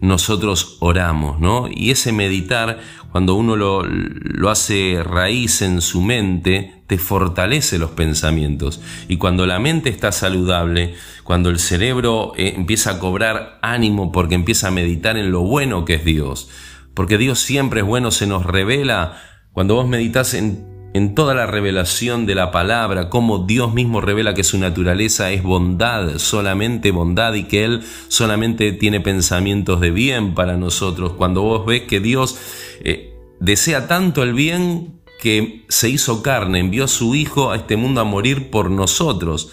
nosotros 0.01 0.77
oramos, 0.79 1.39
¿no? 1.39 1.67
Y 1.69 1.91
ese 1.91 2.11
meditar, 2.11 2.79
cuando 3.11 3.35
uno 3.35 3.55
lo, 3.55 3.83
lo 3.83 4.49
hace 4.49 5.03
raíz 5.03 5.61
en 5.61 5.79
su 5.81 6.01
mente, 6.01 6.83
te 6.87 6.97
fortalece 6.97 7.77
los 7.77 7.91
pensamientos. 7.91 8.81
Y 9.07 9.17
cuando 9.17 9.45
la 9.45 9.59
mente 9.59 9.89
está 9.89 10.11
saludable, 10.11 10.95
cuando 11.23 11.49
el 11.49 11.59
cerebro 11.59 12.33
eh, 12.35 12.53
empieza 12.55 12.91
a 12.91 12.99
cobrar 12.99 13.59
ánimo 13.61 14.11
porque 14.11 14.35
empieza 14.35 14.67
a 14.67 14.71
meditar 14.71 15.17
en 15.17 15.31
lo 15.31 15.41
bueno 15.41 15.85
que 15.85 15.93
es 15.93 16.03
Dios, 16.03 16.49
porque 16.93 17.17
Dios 17.17 17.39
siempre 17.39 17.81
es 17.81 17.85
bueno, 17.85 18.11
se 18.11 18.27
nos 18.27 18.45
revela 18.45 19.17
cuando 19.53 19.75
vos 19.75 19.87
meditas 19.87 20.33
en, 20.33 20.69
toda 21.15 21.33
la 21.33 21.45
revelación 21.45 22.25
de 22.25 22.35
la 22.35 22.51
palabra, 22.51 23.09
cómo 23.09 23.39
Dios 23.39 23.73
mismo 23.73 24.01
revela 24.01 24.33
que 24.33 24.43
su 24.43 24.57
naturaleza 24.57 25.31
es 25.31 25.43
bondad, 25.43 26.17
solamente 26.17 26.91
bondad 26.91 27.33
y 27.33 27.45
que 27.45 27.63
Él 27.63 27.83
solamente 28.07 28.71
tiene 28.73 28.99
pensamientos 28.99 29.79
de 29.79 29.91
bien 29.91 30.33
para 30.33 30.57
nosotros, 30.57 31.13
cuando 31.13 31.43
vos 31.43 31.65
ves 31.65 31.83
que 31.83 31.99
Dios 31.99 32.37
eh, 32.83 33.13
desea 33.39 33.87
tanto 33.87 34.23
el 34.23 34.33
bien 34.33 35.01
que 35.21 35.65
se 35.69 35.87
hizo 35.89 36.23
carne, 36.23 36.59
envió 36.59 36.85
a 36.85 36.89
su 36.89 37.15
Hijo 37.15 37.51
a 37.51 37.57
este 37.57 37.77
mundo 37.77 38.01
a 38.01 38.05
morir 38.05 38.49
por 38.49 38.69
nosotros. 38.71 39.51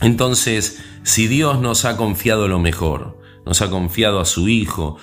Entonces, 0.00 0.82
si 1.02 1.28
Dios 1.28 1.60
nos 1.60 1.84
ha 1.84 1.96
confiado 1.96 2.48
lo 2.48 2.58
mejor, 2.58 3.18
nos 3.46 3.62
ha 3.62 3.70
confiado 3.70 4.20
a 4.20 4.24
su 4.24 4.48
Hijo, 4.48 4.98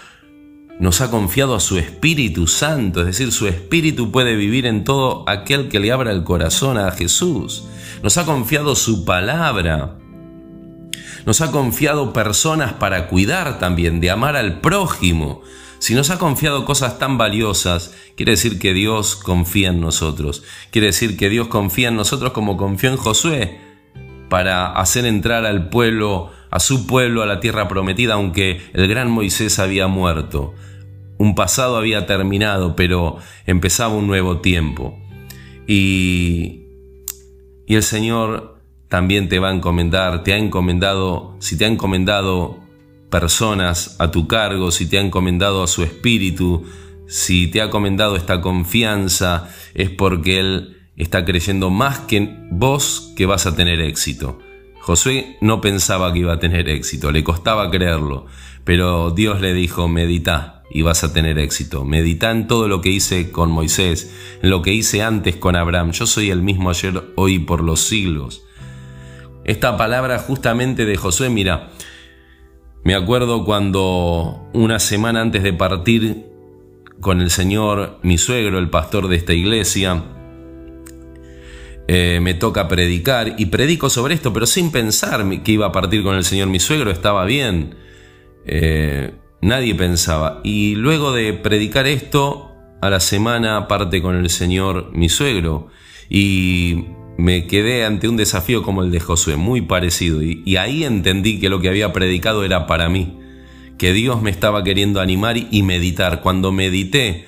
nos 0.79 0.99
ha 1.01 1.09
confiado 1.09 1.55
a 1.55 1.59
su 1.59 1.77
Espíritu 1.77 2.47
Santo, 2.47 3.01
es 3.01 3.07
decir, 3.07 3.31
su 3.31 3.47
Espíritu 3.47 4.11
puede 4.11 4.35
vivir 4.35 4.65
en 4.65 4.83
todo 4.83 5.23
aquel 5.27 5.69
que 5.69 5.79
le 5.79 5.91
abra 5.91 6.11
el 6.11 6.23
corazón 6.23 6.77
a 6.77 6.91
Jesús. 6.91 7.63
Nos 8.03 8.17
ha 8.17 8.25
confiado 8.25 8.75
su 8.75 9.05
palabra. 9.05 9.95
Nos 11.25 11.41
ha 11.41 11.51
confiado 11.51 12.13
personas 12.13 12.73
para 12.73 13.07
cuidar 13.07 13.57
también, 13.57 14.01
de 14.01 14.11
amar 14.11 14.35
al 14.35 14.59
prójimo. 14.59 15.41
Si 15.79 15.95
nos 15.95 16.09
ha 16.09 16.19
confiado 16.19 16.65
cosas 16.65 16.99
tan 16.99 17.17
valiosas, 17.17 17.93
quiere 18.17 18.33
decir 18.33 18.59
que 18.59 18.73
Dios 18.73 19.15
confía 19.15 19.69
en 19.69 19.79
nosotros. 19.79 20.43
Quiere 20.71 20.87
decir 20.87 21.15
que 21.15 21.29
Dios 21.29 21.47
confía 21.47 21.87
en 21.87 21.95
nosotros 21.95 22.31
como 22.33 22.57
confió 22.57 22.89
en 22.89 22.97
Josué 22.97 23.59
para 24.29 24.73
hacer 24.73 25.05
entrar 25.05 25.45
al 25.45 25.69
pueblo 25.69 26.31
a 26.49 26.59
su 26.59 26.87
pueblo 26.87 27.21
a 27.21 27.25
la 27.25 27.39
tierra 27.39 27.67
prometida, 27.67 28.15
aunque 28.15 28.61
el 28.73 28.87
gran 28.87 29.09
Moisés 29.09 29.59
había 29.59 29.87
muerto. 29.87 30.53
Un 31.17 31.35
pasado 31.35 31.77
había 31.77 32.05
terminado, 32.05 32.75
pero 32.75 33.17
empezaba 33.45 33.93
un 33.93 34.07
nuevo 34.07 34.39
tiempo. 34.39 34.99
Y, 35.67 36.65
y 37.67 37.75
el 37.75 37.83
Señor 37.83 38.59
también 38.89 39.29
te 39.29 39.39
va 39.39 39.49
a 39.49 39.53
encomendar, 39.53 40.23
te 40.23 40.33
ha 40.33 40.37
encomendado, 40.37 41.35
si 41.39 41.57
te 41.57 41.65
ha 41.65 41.67
encomendado 41.67 42.59
personas 43.09 43.95
a 43.99 44.11
tu 44.11 44.27
cargo, 44.27 44.71
si 44.71 44.87
te 44.87 44.97
ha 44.97 45.01
encomendado 45.01 45.63
a 45.63 45.67
su 45.67 45.83
espíritu, 45.83 46.65
si 47.07 47.47
te 47.47 47.61
ha 47.61 47.65
encomendado 47.65 48.15
esta 48.15 48.41
confianza, 48.41 49.49
es 49.73 49.89
porque 49.89 50.39
Él 50.39 50.77
está 50.97 51.25
creyendo 51.25 51.69
más 51.69 51.99
que 51.99 52.29
vos 52.51 53.13
que 53.15 53.25
vas 53.25 53.45
a 53.45 53.55
tener 53.55 53.79
éxito. 53.81 54.39
Josué 54.85 55.35
no 55.41 55.61
pensaba 55.61 56.13
que 56.13 56.19
iba 56.19 56.33
a 56.33 56.39
tener 56.39 56.69
éxito, 56.69 57.11
le 57.11 57.23
costaba 57.23 57.71
creerlo, 57.71 58.27
pero 58.65 59.09
Dios 59.09 59.41
le 59.41 59.51
dijo, 59.51 59.87
medita 59.87 60.61
y 60.69 60.83
vas 60.83 61.03
a 61.03 61.11
tener 61.11 61.39
éxito. 61.39 61.83
Medita 61.85 62.29
en 62.29 62.45
todo 62.45 62.67
lo 62.67 62.81
que 62.81 62.89
hice 62.89 63.31
con 63.31 63.49
Moisés, 63.49 64.15
en 64.43 64.51
lo 64.51 64.61
que 64.61 64.73
hice 64.73 65.01
antes 65.01 65.37
con 65.37 65.55
Abraham. 65.55 65.91
Yo 65.91 66.05
soy 66.05 66.29
el 66.29 66.43
mismo 66.43 66.69
ayer, 66.69 67.01
hoy 67.15 67.39
por 67.39 67.63
los 67.63 67.81
siglos. 67.81 68.43
Esta 69.43 69.75
palabra 69.75 70.19
justamente 70.19 70.85
de 70.85 70.97
Josué, 70.97 71.31
mira, 71.31 71.71
me 72.83 72.93
acuerdo 72.93 73.43
cuando 73.43 74.47
una 74.53 74.77
semana 74.77 75.19
antes 75.19 75.41
de 75.41 75.53
partir 75.53 76.27
con 77.01 77.21
el 77.21 77.31
Señor, 77.31 77.97
mi 78.03 78.19
suegro, 78.19 78.59
el 78.59 78.69
pastor 78.69 79.07
de 79.07 79.15
esta 79.15 79.33
iglesia, 79.33 80.14
eh, 81.87 82.19
me 82.21 82.33
toca 82.33 82.67
predicar 82.67 83.35
y 83.37 83.45
predico 83.47 83.89
sobre 83.89 84.15
esto, 84.15 84.33
pero 84.33 84.47
sin 84.47 84.71
pensar 84.71 85.23
que 85.43 85.51
iba 85.51 85.67
a 85.67 85.71
partir 85.71 86.03
con 86.03 86.15
el 86.15 86.23
Señor 86.23 86.47
mi 86.47 86.59
suegro, 86.59 86.89
estaba 86.89 87.25
bien. 87.25 87.75
Eh, 88.45 89.11
nadie 89.41 89.75
pensaba. 89.75 90.41
Y 90.43 90.75
luego 90.75 91.13
de 91.13 91.33
predicar 91.33 91.85
esto, 91.85 92.51
a 92.81 92.89
la 92.89 92.99
semana 92.99 93.67
parte 93.67 94.01
con 94.01 94.15
el 94.15 94.29
Señor 94.29 94.91
mi 94.93 95.09
suegro. 95.09 95.67
Y 96.09 96.85
me 97.17 97.45
quedé 97.45 97.85
ante 97.85 98.07
un 98.07 98.17
desafío 98.17 98.63
como 98.63 98.83
el 98.83 98.91
de 98.91 98.99
Josué, 98.99 99.35
muy 99.35 99.61
parecido. 99.61 100.23
y 100.23 100.57
ahí 100.57 100.83
entendí 100.83 101.39
que 101.39 101.49
lo 101.49 101.61
que 101.61 101.69
había 101.69 101.93
predicado 101.93 102.43
era 102.43 102.65
para 102.67 102.89
mí, 102.89 103.19
que 103.77 103.93
Dios 103.93 104.21
me 104.21 104.31
estaba 104.31 104.63
queriendo 104.63 105.01
animar 105.01 105.37
y 105.37 105.61
meditar. 105.61 106.21
Cuando 106.21 106.51
medité, 106.51 107.27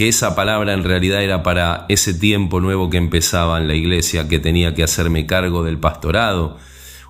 que 0.00 0.08
esa 0.08 0.34
palabra 0.34 0.72
en 0.72 0.82
realidad 0.82 1.22
era 1.22 1.42
para 1.42 1.84
ese 1.90 2.14
tiempo 2.14 2.58
nuevo 2.58 2.88
que 2.88 2.96
empezaba 2.96 3.58
en 3.58 3.68
la 3.68 3.74
iglesia, 3.74 4.28
que 4.28 4.38
tenía 4.38 4.74
que 4.74 4.82
hacerme 4.82 5.26
cargo 5.26 5.62
del 5.62 5.78
pastorado, 5.78 6.56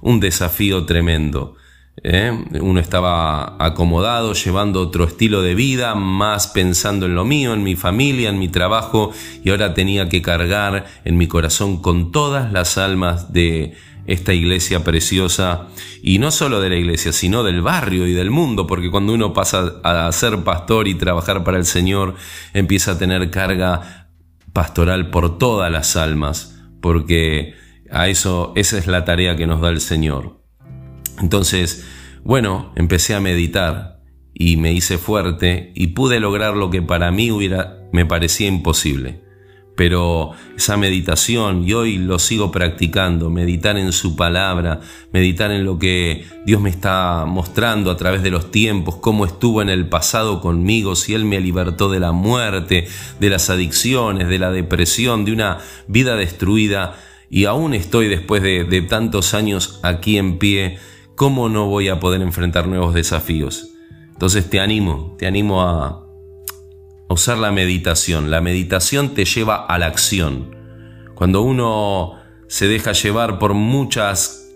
un 0.01 0.19
desafío 0.19 0.87
tremendo. 0.87 1.55
¿eh? 2.03 2.37
Uno 2.61 2.81
estaba 2.81 3.55
acomodado, 3.65 4.33
llevando 4.33 4.81
otro 4.81 5.05
estilo 5.05 5.41
de 5.41 5.55
vida, 5.55 5.95
más 5.95 6.49
pensando 6.49 7.07
en 7.07 7.15
lo 7.15 7.25
mío, 7.25 7.55
en 7.55 7.63
mi 7.63 7.77
familia, 7.77 8.29
en 8.29 8.41
mi 8.41 8.49
trabajo, 8.49 9.13
y 9.45 9.51
ahora 9.51 9.73
tenía 9.73 10.09
que 10.09 10.21
cargar 10.21 10.87
en 11.05 11.17
mi 11.17 11.29
corazón 11.29 11.81
con 11.81 12.11
todas 12.11 12.53
las 12.53 12.77
almas 12.77 13.33
de 13.33 13.77
esta 14.11 14.35
iglesia 14.35 14.83
preciosa, 14.83 15.69
y 16.03 16.19
no 16.19 16.33
solo 16.33 16.61
de 16.61 16.69
la 16.69 16.77
iglesia, 16.77 17.13
sino 17.13 17.45
del 17.45 17.63
barrio 17.63 18.09
y 18.09 18.13
del 18.13 18.31
mundo, 18.31 18.67
porque 18.67 18.91
cuando 18.91 19.13
uno 19.13 19.33
pasa 19.33 19.81
a 19.85 20.11
ser 20.11 20.43
pastor 20.43 20.89
y 20.89 20.97
trabajar 20.97 21.45
para 21.45 21.59
el 21.59 21.65
Señor, 21.65 22.17
empieza 22.53 22.93
a 22.93 22.99
tener 22.99 23.31
carga 23.31 24.09
pastoral 24.53 25.11
por 25.11 25.39
todas 25.39 25.71
las 25.71 25.95
almas, 25.97 26.61
porque 26.81 27.55
a 27.91 28.09
eso, 28.09 28.53
esa 28.57 28.79
es 28.79 28.89
la 28.89 29.05
tarea 29.05 29.37
que 29.37 29.47
nos 29.47 29.61
da 29.61 29.69
el 29.69 29.81
Señor. 29.81 30.41
Entonces, 31.21 31.87
bueno, 32.25 32.73
empecé 32.75 33.15
a 33.15 33.21
meditar 33.21 34.01
y 34.35 34.57
me 34.57 34.73
hice 34.73 34.99
fuerte 34.99 35.71
y 35.77 35.89
pude 35.89 36.19
lograr 36.19 36.57
lo 36.57 36.71
que 36.71 36.83
para 36.83 37.13
mí 37.13 37.31
me 37.93 38.07
parecía 38.07 38.49
imposible. 38.49 39.30
Pero 39.81 40.33
esa 40.59 40.77
meditación, 40.77 41.67
y 41.67 41.73
hoy 41.73 41.97
lo 41.97 42.19
sigo 42.19 42.53
practicando, 42.53 43.31
meditar 43.31 43.79
en 43.79 43.93
su 43.93 44.15
palabra, 44.15 44.83
meditar 45.11 45.51
en 45.53 45.65
lo 45.65 45.79
que 45.79 46.27
Dios 46.45 46.61
me 46.61 46.69
está 46.69 47.25
mostrando 47.27 47.91
a 47.91 47.97
través 47.97 48.23
de 48.23 48.31
los 48.31 48.51
tiempos, 48.51 48.97
cómo 48.97 49.25
estuvo 49.25 49.63
en 49.63 49.71
el 49.71 49.89
pasado 49.89 50.43
conmigo, 50.43 50.97
si 50.97 51.15
Él 51.15 51.25
me 51.25 51.41
libertó 51.41 51.89
de 51.89 51.99
la 51.99 52.13
muerte, 52.13 52.89
de 53.21 53.31
las 53.31 53.49
adicciones, 53.49 54.29
de 54.29 54.39
la 54.39 54.51
depresión, 54.51 55.25
de 55.25 55.33
una 55.33 55.61
vida 55.89 56.15
destruida, 56.15 56.99
y 57.31 57.47
aún 57.47 57.73
estoy 57.73 58.09
después 58.09 58.43
de, 58.43 58.85
tantos 58.87 59.33
años 59.33 59.81
aquí 59.83 60.19
en 60.19 60.37
pie 60.37 60.77
¿cómo 61.15 61.49
no 61.49 61.69
voy 61.69 61.89
a 61.89 62.01
poder 62.01 62.21
enfrentar 62.21 62.69
nuevos 62.69 62.93
desafíos? 62.93 63.71
Entonces 64.13 64.51
te 64.51 64.61
animo, 64.61 65.17
te 65.19 65.27
animo 65.27 65.63
a 65.63 66.10
usar 67.15 67.39
la 67.39 67.53
meditación. 67.53 68.31
La 68.31 68.41
meditación 68.41 69.15
te 69.15 69.25
lleva 69.25 69.67
a 69.67 69.79
la 69.79 69.87
acción. 69.87 70.57
Cuando 71.15 71.43
uno 71.43 72.17
se 72.49 72.67
deja 72.67 72.93
llevar 72.93 73.39
por 73.39 73.55
muchas 73.55 74.49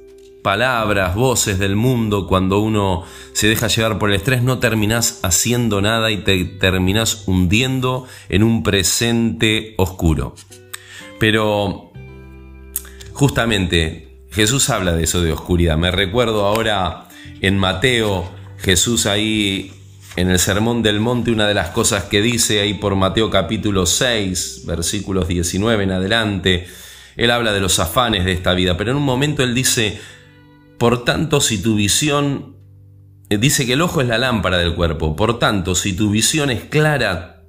palabras, 0.42 1.14
voces 1.14 1.58
del 1.58 1.74
mundo, 1.74 2.26
cuando 2.26 2.58
uno 2.58 3.04
se 3.32 3.48
deja 3.48 3.68
llevar 3.68 3.98
por 3.98 4.10
el 4.10 4.16
estrés, 4.16 4.42
no 4.42 4.58
terminás 4.58 5.20
haciendo 5.22 5.80
nada 5.80 6.10
y 6.10 6.18
te 6.18 6.44
terminás 6.44 7.24
hundiendo 7.26 8.06
en 8.28 8.42
un 8.42 8.62
presente 8.62 9.74
oscuro. 9.78 10.34
Pero 11.18 11.92
justamente 13.12 14.26
Jesús 14.30 14.68
habla 14.70 14.92
de 14.92 15.04
eso 15.04 15.22
de 15.22 15.32
oscuridad. 15.32 15.78
Me 15.78 15.90
recuerdo 15.90 16.44
ahora 16.44 17.08
en 17.40 17.56
Mateo, 17.56 18.28
Jesús 18.58 19.06
ahí 19.06 19.72
en 20.16 20.30
el 20.30 20.38
Sermón 20.38 20.82
del 20.82 21.00
Monte, 21.00 21.32
una 21.32 21.48
de 21.48 21.54
las 21.54 21.70
cosas 21.70 22.04
que 22.04 22.22
dice 22.22 22.60
ahí 22.60 22.74
por 22.74 22.94
Mateo 22.94 23.30
capítulo 23.30 23.84
6, 23.84 24.62
versículos 24.64 25.26
19 25.26 25.82
en 25.82 25.90
adelante, 25.90 26.66
él 27.16 27.30
habla 27.30 27.52
de 27.52 27.60
los 27.60 27.78
afanes 27.80 28.24
de 28.24 28.32
esta 28.32 28.54
vida, 28.54 28.76
pero 28.76 28.92
en 28.92 28.96
un 28.96 29.02
momento 29.02 29.42
él 29.42 29.54
dice, 29.54 30.00
por 30.78 31.04
tanto, 31.04 31.40
si 31.40 31.60
tu 31.60 31.74
visión, 31.74 32.56
eh, 33.28 33.38
dice 33.38 33.66
que 33.66 33.72
el 33.72 33.82
ojo 33.82 34.00
es 34.00 34.08
la 34.08 34.18
lámpara 34.18 34.58
del 34.58 34.74
cuerpo, 34.74 35.16
por 35.16 35.38
tanto, 35.38 35.74
si 35.74 35.94
tu 35.94 36.10
visión 36.10 36.50
es 36.50 36.62
clara, 36.64 37.44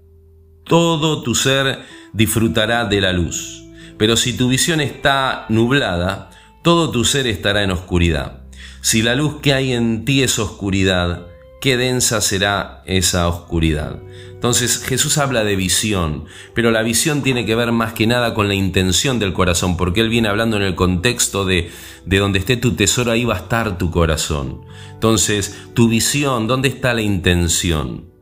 todo 0.65 1.21
tu 1.21 1.35
ser 1.35 1.81
disfrutará 2.13 2.85
de 2.85 3.01
la 3.01 3.13
luz. 3.13 3.63
Pero 3.97 4.17
si 4.17 4.33
tu 4.33 4.49
visión 4.49 4.81
está 4.81 5.45
nublada, 5.49 6.31
todo 6.63 6.89
tu 6.89 7.05
ser 7.05 7.27
estará 7.27 7.61
en 7.63 7.71
oscuridad. 7.71 8.41
Si 8.81 9.03
la 9.03 9.15
luz 9.15 9.39
que 9.41 9.53
hay 9.53 9.73
en 9.73 10.03
ti 10.03 10.23
es 10.23 10.39
oscuridad, 10.39 11.27
qué 11.65 11.77
densa 11.77 12.21
será 12.21 12.83
esa 12.85 13.27
oscuridad. 13.27 13.97
Entonces 14.29 14.83
Jesús 14.83 15.17
habla 15.17 15.43
de 15.43 15.55
visión, 15.55 16.25
pero 16.53 16.69
la 16.69 16.83
visión 16.83 17.23
tiene 17.23 17.43
que 17.43 17.55
ver 17.55 17.71
más 17.71 17.93
que 17.93 18.05
nada 18.05 18.35
con 18.35 18.47
la 18.47 18.53
intención 18.53 19.17
del 19.17 19.33
corazón, 19.33 19.75
porque 19.75 20.01
Él 20.01 20.09
viene 20.09 20.27
hablando 20.27 20.57
en 20.57 20.61
el 20.61 20.75
contexto 20.75 21.43
de, 21.43 21.71
de 22.05 22.17
donde 22.19 22.37
esté 22.37 22.55
tu 22.55 22.75
tesoro, 22.75 23.09
ahí 23.09 23.25
va 23.25 23.33
a 23.33 23.39
estar 23.39 23.79
tu 23.79 23.89
corazón. 23.89 24.61
Entonces, 24.93 25.57
tu 25.73 25.89
visión, 25.89 26.45
¿dónde 26.45 26.67
está 26.67 26.93
la 26.93 27.01
intención? 27.01 28.13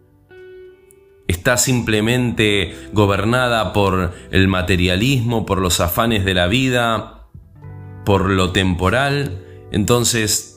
está 1.27 1.57
simplemente 1.57 2.89
gobernada 2.93 3.73
por 3.73 4.13
el 4.31 4.47
materialismo, 4.47 5.45
por 5.45 5.59
los 5.59 5.81
afanes 5.81 6.23
de 6.23 6.33
la 6.33 6.47
vida, 6.47 7.27
por 8.05 8.29
lo 8.29 8.51
temporal, 8.51 9.43
entonces 9.71 10.52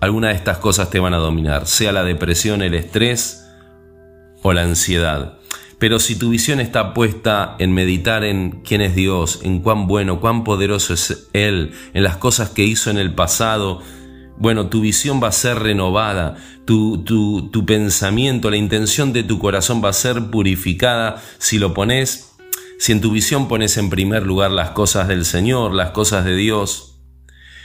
alguna 0.00 0.28
de 0.28 0.34
estas 0.34 0.58
cosas 0.58 0.90
te 0.90 0.98
van 1.00 1.14
a 1.14 1.18
dominar, 1.18 1.66
sea 1.66 1.92
la 1.92 2.04
depresión, 2.04 2.62
el 2.62 2.74
estrés 2.74 3.46
o 4.42 4.52
la 4.52 4.62
ansiedad. 4.62 5.38
Pero 5.78 5.98
si 5.98 6.16
tu 6.16 6.30
visión 6.30 6.60
está 6.60 6.92
puesta 6.92 7.56
en 7.58 7.72
meditar 7.72 8.22
en 8.24 8.62
quién 8.62 8.82
es 8.82 8.94
Dios, 8.94 9.40
en 9.42 9.60
cuán 9.60 9.86
bueno, 9.86 10.20
cuán 10.20 10.44
poderoso 10.44 10.92
es 10.92 11.28
Él, 11.32 11.72
en 11.94 12.02
las 12.02 12.16
cosas 12.16 12.50
que 12.50 12.64
hizo 12.64 12.90
en 12.90 12.98
el 12.98 13.14
pasado, 13.14 13.80
bueno, 14.36 14.68
tu 14.68 14.80
visión 14.80 15.22
va 15.22 15.28
a 15.28 15.32
ser 15.32 15.58
renovada, 15.58 16.36
tu, 16.66 17.02
tu, 17.04 17.50
tu 17.50 17.64
pensamiento, 17.64 18.50
la 18.50 18.56
intención 18.56 19.12
de 19.12 19.22
tu 19.22 19.38
corazón 19.38 19.82
va 19.82 19.90
a 19.90 19.94
ser 19.94 20.30
purificada 20.30 21.22
si 21.38 21.58
lo 21.58 21.74
pones 21.74 22.30
si 22.80 22.92
en 22.92 23.02
tu 23.02 23.10
visión 23.10 23.46
pones 23.46 23.76
en 23.76 23.90
primer 23.90 24.24
lugar 24.24 24.50
las 24.50 24.70
cosas 24.70 25.06
del 25.06 25.26
Señor, 25.26 25.74
las 25.74 25.90
cosas 25.90 26.24
de 26.24 26.34
Dios, 26.34 26.89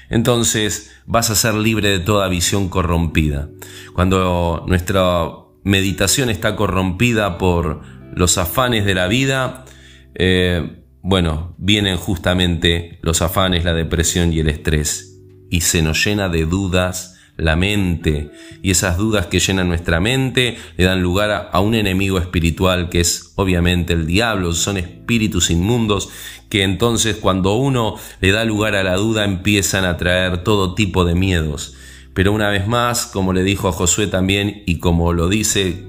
entonces 0.10 0.96
vas 1.06 1.30
a 1.30 1.36
ser 1.36 1.56
libre 1.56 1.90
de 1.90 2.00
toda 2.00 2.28
visión 2.28 2.70
corrompida. 2.70 3.50
Cuando 3.94 4.64
nuestra 4.68 5.28
meditación 5.64 6.30
está 6.30 6.56
corrompida 6.56 7.38
por 7.38 7.82
los 8.14 8.38
afanes 8.38 8.86
de 8.86 8.96
la 8.96 9.08
vida, 9.08 9.66
eh, 10.14 10.84
bueno, 11.02 11.56
vienen 11.58 11.98
justamente 11.98 13.00
los 13.02 13.22
afanes, 13.22 13.64
la 13.64 13.74
depresión 13.74 14.34
y 14.34 14.40
el 14.40 14.50
estrés, 14.50 15.20
y 15.50 15.62
se 15.62 15.82
nos 15.82 16.04
llena 16.04 16.30
de 16.30 16.46
dudas, 16.46 17.15
la 17.38 17.56
mente 17.56 18.32
y 18.62 18.72
esas 18.72 18.98
dudas 18.98 19.28
que 19.28 19.40
llenan 19.40 19.68
nuestra 19.68 20.00
mente 20.00 20.58
le 20.78 20.86
dan 20.86 21.02
lugar 21.02 21.50
a, 21.52 21.60
un 21.60 21.76
enemigo 21.76 22.18
espiritual 22.18 22.90
que 22.90 23.02
es 23.02 23.34
obviamente 23.36 23.94
el 23.94 24.08
diablo, 24.08 24.54
son 24.54 24.78
espíritus 24.78 25.50
inmundos 25.50 26.10
que 26.50 26.64
entonces 26.64 27.18
cuando 27.18 27.56
uno 27.56 27.96
le 28.22 28.32
da 28.32 28.46
lugar 28.46 28.76
a 28.76 28.84
la 28.84 28.96
duda 28.96 29.26
empiezan 29.26 29.84
a 29.84 29.98
traer 29.98 30.44
todo 30.44 30.76
tipo 30.76 31.04
de 31.04 31.16
miedos. 31.16 31.76
Pero 32.14 32.32
una 32.32 32.50
vez 32.50 32.66
más, 32.66 33.08
como 33.08 33.34
le 33.34 33.44
dijo 33.44 33.68
a 33.68 33.74
Josué 33.74 34.08
también 34.08 34.64
y 34.66 34.80
como 34.80 35.12
lo 35.12 35.28
dice 35.28 35.84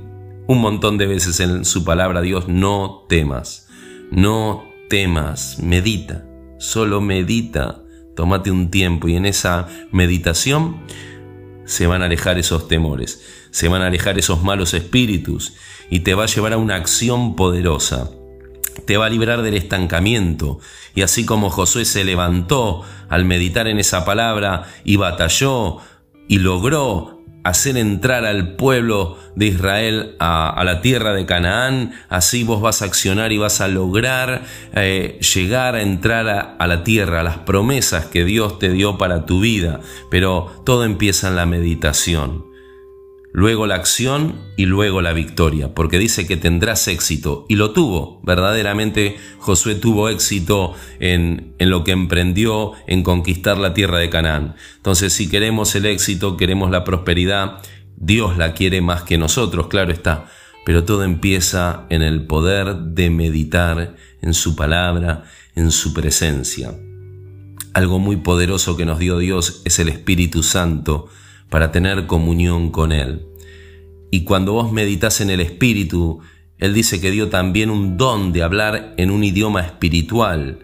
un 0.48 0.60
montón 0.60 0.98
de 0.98 1.06
veces 1.06 1.38
en 1.40 1.64
su 1.64 1.84
palabra 1.84 2.20
Dios, 2.20 2.48
no 2.48 3.04
temas, 3.08 3.68
no 4.10 4.64
temas, 4.88 5.58
medita, 5.60 6.24
solo 6.58 7.00
medita, 7.00 7.82
tómate 8.16 8.50
un 8.50 8.70
tiempo 8.70 9.08
y 9.08 9.16
en 9.16 9.26
esa 9.26 9.68
meditación 9.92 10.78
se 11.66 11.86
van 11.86 12.02
a 12.02 12.06
alejar 12.06 12.38
esos 12.38 12.68
temores, 12.68 13.22
se 13.50 13.68
van 13.68 13.82
a 13.82 13.88
alejar 13.88 14.18
esos 14.18 14.42
malos 14.42 14.72
espíritus 14.72 15.52
y 15.90 16.00
te 16.00 16.14
va 16.14 16.24
a 16.24 16.28
llevar 16.28 16.54
a 16.54 16.58
una 16.58 16.76
acción 16.76 17.36
poderosa. 17.36 18.10
Te 18.86 18.96
va 18.96 19.06
a 19.06 19.10
librar 19.10 19.42
del 19.42 19.54
estancamiento 19.54 20.60
y 20.94 21.02
así 21.02 21.24
como 21.26 21.50
Josué 21.50 21.84
se 21.84 22.04
levantó 22.04 22.82
al 23.08 23.24
meditar 23.24 23.68
en 23.68 23.78
esa 23.78 24.04
palabra 24.04 24.66
y 24.84 24.96
batalló 24.96 25.78
y 26.28 26.38
logró 26.38 27.15
hacer 27.48 27.76
entrar 27.76 28.24
al 28.24 28.56
pueblo 28.56 29.18
de 29.36 29.46
Israel 29.46 30.16
a, 30.18 30.62
la 30.64 30.80
tierra 30.80 31.12
de 31.12 31.26
Canaán, 31.26 31.92
así 32.08 32.42
vos 32.42 32.60
vas 32.60 32.82
a 32.82 32.86
accionar 32.86 33.32
y 33.32 33.38
vas 33.38 33.60
a 33.60 33.68
lograr 33.68 34.42
eh, 34.74 35.18
llegar 35.34 35.76
a 35.76 35.82
entrar 35.82 36.28
a, 36.28 36.40
a 36.40 36.66
la 36.66 36.82
tierra, 36.82 37.20
a 37.20 37.22
las 37.22 37.38
promesas 37.38 38.06
que 38.06 38.24
Dios 38.24 38.58
te 38.58 38.70
dio 38.70 38.98
para 38.98 39.26
tu 39.26 39.40
vida, 39.40 39.80
pero 40.10 40.62
todo 40.64 40.84
empieza 40.84 41.28
en 41.28 41.36
la 41.36 41.46
meditación 41.46 42.55
luego 43.36 43.66
la 43.66 43.74
acción 43.74 44.36
y 44.56 44.64
luego 44.64 45.02
la 45.02 45.12
victoria, 45.12 45.74
porque 45.74 45.98
dice 45.98 46.26
que 46.26 46.38
tendrás 46.38 46.88
éxito, 46.88 47.44
y 47.50 47.56
lo 47.56 47.72
tuvo, 47.72 48.18
verdaderamente 48.24 49.18
Josué 49.40 49.74
tuvo 49.74 50.08
éxito 50.08 50.72
en, 51.00 51.54
en, 51.58 51.68
lo 51.68 51.84
que 51.84 51.90
emprendió 51.92 52.72
en 52.86 53.02
conquistar 53.02 53.58
la 53.58 53.74
tierra 53.74 53.98
de 53.98 54.08
Canaán. 54.08 54.56
Entonces, 54.78 55.12
si 55.12 55.28
queremos 55.28 55.74
el 55.74 55.84
éxito, 55.84 56.38
queremos 56.38 56.70
la 56.70 56.82
prosperidad, 56.82 57.58
Dios 57.98 58.38
la 58.38 58.54
quiere 58.54 58.80
más 58.80 59.02
que 59.02 59.18
nosotros, 59.18 59.66
claro 59.66 59.92
está, 59.92 60.30
pero 60.64 60.84
todo 60.84 61.04
empieza 61.04 61.84
en 61.90 62.00
el 62.00 62.26
poder 62.26 62.74
de 62.74 63.10
meditar 63.10 63.96
en 64.22 64.32
su 64.32 64.56
palabra, 64.56 65.24
en 65.54 65.72
su 65.72 65.92
presencia. 65.92 66.74
Algo 67.74 67.98
muy 67.98 68.16
poderoso 68.16 68.78
que 68.78 68.86
nos 68.86 68.98
dio 68.98 69.18
Dios 69.18 69.60
es 69.66 69.78
el 69.78 69.90
Espíritu 69.90 70.42
Santo, 70.42 71.10
para 71.48 71.72
tener 71.72 72.06
comunión 72.06 72.70
con 72.70 72.92
Él. 72.92 73.26
Y 74.10 74.24
cuando 74.24 74.52
vos 74.52 74.72
meditas 74.72 75.20
en 75.20 75.30
el 75.30 75.40
Espíritu, 75.40 76.20
Él 76.58 76.74
dice 76.74 77.00
que 77.00 77.10
dio 77.10 77.28
también 77.28 77.70
un 77.70 77.96
don 77.96 78.32
de 78.32 78.42
hablar 78.42 78.94
en 78.96 79.10
un 79.10 79.24
idioma 79.24 79.60
espiritual. 79.60 80.60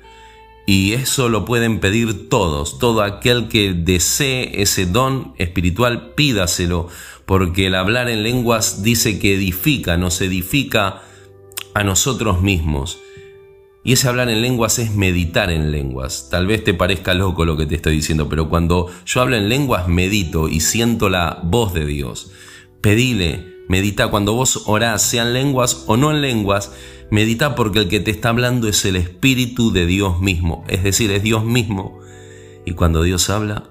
Y 0.66 0.92
eso 0.92 1.28
lo 1.28 1.44
pueden 1.44 1.80
pedir 1.80 2.28
todos, 2.28 2.78
todo 2.78 3.02
aquel 3.02 3.48
que 3.48 3.74
desee 3.74 4.62
ese 4.62 4.86
don 4.86 5.34
espiritual, 5.38 6.12
pídaselo, 6.14 6.88
porque 7.26 7.66
el 7.66 7.74
hablar 7.74 8.08
en 8.08 8.22
lenguas 8.22 8.82
dice 8.82 9.18
que 9.18 9.34
edifica, 9.34 9.96
nos 9.96 10.20
edifica 10.20 11.02
a 11.74 11.82
nosotros 11.82 12.42
mismos. 12.42 13.01
Y 13.84 13.94
ese 13.94 14.08
hablar 14.08 14.28
en 14.28 14.42
lenguas 14.42 14.78
es 14.78 14.94
meditar 14.94 15.50
en 15.50 15.72
lenguas. 15.72 16.28
Tal 16.30 16.46
vez 16.46 16.62
te 16.62 16.72
parezca 16.72 17.14
loco 17.14 17.44
lo 17.44 17.56
que 17.56 17.66
te 17.66 17.74
estoy 17.74 17.96
diciendo, 17.96 18.28
pero 18.28 18.48
cuando 18.48 18.88
yo 19.04 19.20
hablo 19.20 19.36
en 19.36 19.48
lenguas 19.48 19.88
medito 19.88 20.48
y 20.48 20.60
siento 20.60 21.08
la 21.08 21.40
voz 21.42 21.74
de 21.74 21.84
Dios. 21.84 22.30
Pedile, 22.80 23.56
medita 23.68 24.08
cuando 24.08 24.34
vos 24.34 24.64
orás, 24.66 25.02
sean 25.02 25.32
lenguas 25.32 25.84
o 25.88 25.96
no 25.96 26.12
en 26.12 26.20
lenguas, 26.20 26.72
medita 27.10 27.56
porque 27.56 27.80
el 27.80 27.88
que 27.88 27.98
te 27.98 28.12
está 28.12 28.28
hablando 28.28 28.68
es 28.68 28.84
el 28.84 28.94
Espíritu 28.94 29.72
de 29.72 29.86
Dios 29.86 30.20
mismo, 30.20 30.64
es 30.68 30.84
decir, 30.84 31.10
es 31.10 31.24
Dios 31.24 31.44
mismo. 31.44 31.98
Y 32.64 32.72
cuando 32.72 33.02
Dios 33.02 33.30
habla, 33.30 33.64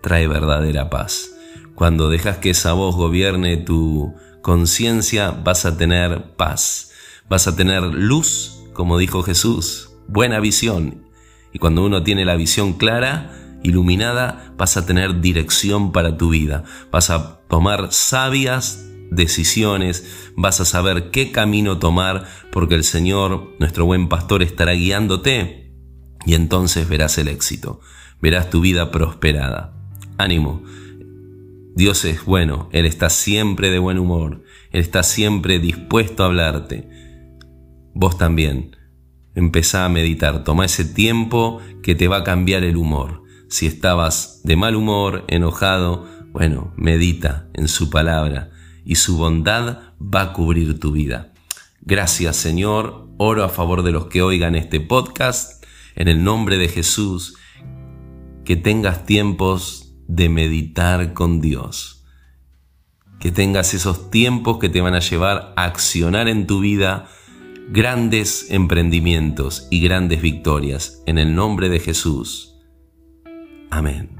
trae 0.00 0.26
verdadera 0.26 0.88
paz. 0.88 1.34
Cuando 1.74 2.08
dejas 2.08 2.38
que 2.38 2.50
esa 2.50 2.72
voz 2.72 2.96
gobierne 2.96 3.58
tu 3.58 4.14
conciencia, 4.40 5.32
vas 5.32 5.66
a 5.66 5.76
tener 5.76 6.34
paz, 6.36 6.92
vas 7.28 7.46
a 7.46 7.56
tener 7.56 7.82
luz 7.82 8.63
como 8.74 8.98
dijo 8.98 9.22
Jesús, 9.22 9.90
buena 10.08 10.40
visión. 10.40 11.08
Y 11.52 11.58
cuando 11.58 11.84
uno 11.84 12.02
tiene 12.02 12.24
la 12.24 12.36
visión 12.36 12.74
clara, 12.74 13.58
iluminada, 13.62 14.52
vas 14.58 14.76
a 14.76 14.84
tener 14.84 15.20
dirección 15.20 15.92
para 15.92 16.16
tu 16.16 16.30
vida, 16.30 16.64
vas 16.90 17.10
a 17.10 17.40
tomar 17.48 17.92
sabias 17.92 18.84
decisiones, 19.10 20.32
vas 20.36 20.60
a 20.60 20.64
saber 20.64 21.10
qué 21.10 21.30
camino 21.30 21.78
tomar, 21.78 22.26
porque 22.52 22.74
el 22.74 22.84
Señor, 22.84 23.54
nuestro 23.58 23.86
buen 23.86 24.08
pastor, 24.08 24.42
estará 24.42 24.72
guiándote 24.72 25.72
y 26.26 26.34
entonces 26.34 26.88
verás 26.88 27.16
el 27.18 27.28
éxito, 27.28 27.80
verás 28.20 28.50
tu 28.50 28.60
vida 28.60 28.90
prosperada. 28.90 29.72
Ánimo. 30.18 30.62
Dios 31.76 32.04
es 32.04 32.24
bueno, 32.24 32.68
Él 32.72 32.86
está 32.86 33.10
siempre 33.10 33.70
de 33.70 33.78
buen 33.78 33.98
humor, 33.98 34.42
Él 34.70 34.80
está 34.80 35.02
siempre 35.02 35.58
dispuesto 35.58 36.22
a 36.22 36.26
hablarte 36.26 36.88
vos 37.94 38.18
también. 38.18 38.76
Empezá 39.34 39.84
a 39.84 39.88
meditar, 39.88 40.44
toma 40.44 40.64
ese 40.64 40.84
tiempo 40.84 41.60
que 41.82 41.94
te 41.94 42.08
va 42.08 42.18
a 42.18 42.24
cambiar 42.24 42.62
el 42.64 42.76
humor. 42.76 43.22
Si 43.48 43.66
estabas 43.66 44.40
de 44.44 44.56
mal 44.56 44.76
humor, 44.76 45.24
enojado, 45.28 46.06
bueno, 46.32 46.72
medita 46.76 47.48
en 47.54 47.68
su 47.68 47.90
palabra 47.90 48.50
y 48.84 48.96
su 48.96 49.16
bondad 49.16 49.78
va 50.00 50.22
a 50.22 50.32
cubrir 50.32 50.78
tu 50.78 50.92
vida. 50.92 51.32
Gracias 51.80 52.36
Señor, 52.36 53.08
oro 53.18 53.44
a 53.44 53.48
favor 53.48 53.82
de 53.82 53.92
los 53.92 54.06
que 54.06 54.22
oigan 54.22 54.54
este 54.54 54.80
podcast, 54.80 55.64
en 55.96 56.08
el 56.08 56.24
nombre 56.24 56.58
de 56.58 56.68
Jesús, 56.68 57.36
que 58.44 58.56
tengas 58.56 59.06
tiempos 59.06 59.94
de 60.08 60.28
meditar 60.28 61.12
con 61.12 61.40
Dios, 61.40 62.04
que 63.20 63.30
tengas 63.30 63.74
esos 63.74 64.10
tiempos 64.10 64.58
que 64.58 64.68
te 64.68 64.80
van 64.80 64.94
a 64.94 65.00
llevar 65.00 65.54
a 65.56 65.64
accionar 65.64 66.28
en 66.28 66.46
tu 66.46 66.60
vida, 66.60 67.08
grandes 67.68 68.50
emprendimientos 68.50 69.66
y 69.70 69.80
grandes 69.80 70.20
victorias 70.20 71.02
en 71.06 71.18
el 71.18 71.34
nombre 71.34 71.68
de 71.68 71.80
Jesús. 71.80 72.56
Amén. 73.70 74.16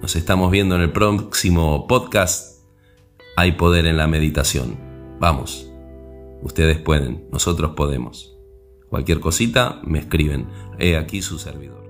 Nos 0.00 0.16
estamos 0.16 0.50
viendo 0.50 0.74
en 0.74 0.82
el 0.82 0.92
próximo 0.92 1.86
podcast. 1.86 2.64
Hay 3.36 3.52
poder 3.52 3.86
en 3.86 3.96
la 3.96 4.06
meditación. 4.06 4.76
Vamos. 5.20 5.70
Ustedes 6.42 6.78
pueden, 6.78 7.28
nosotros 7.30 7.72
podemos. 7.76 8.36
Cualquier 8.88 9.20
cosita 9.20 9.80
me 9.84 10.00
escriben. 10.00 10.48
He 10.78 10.96
aquí 10.96 11.22
su 11.22 11.38
servidor. 11.38 11.81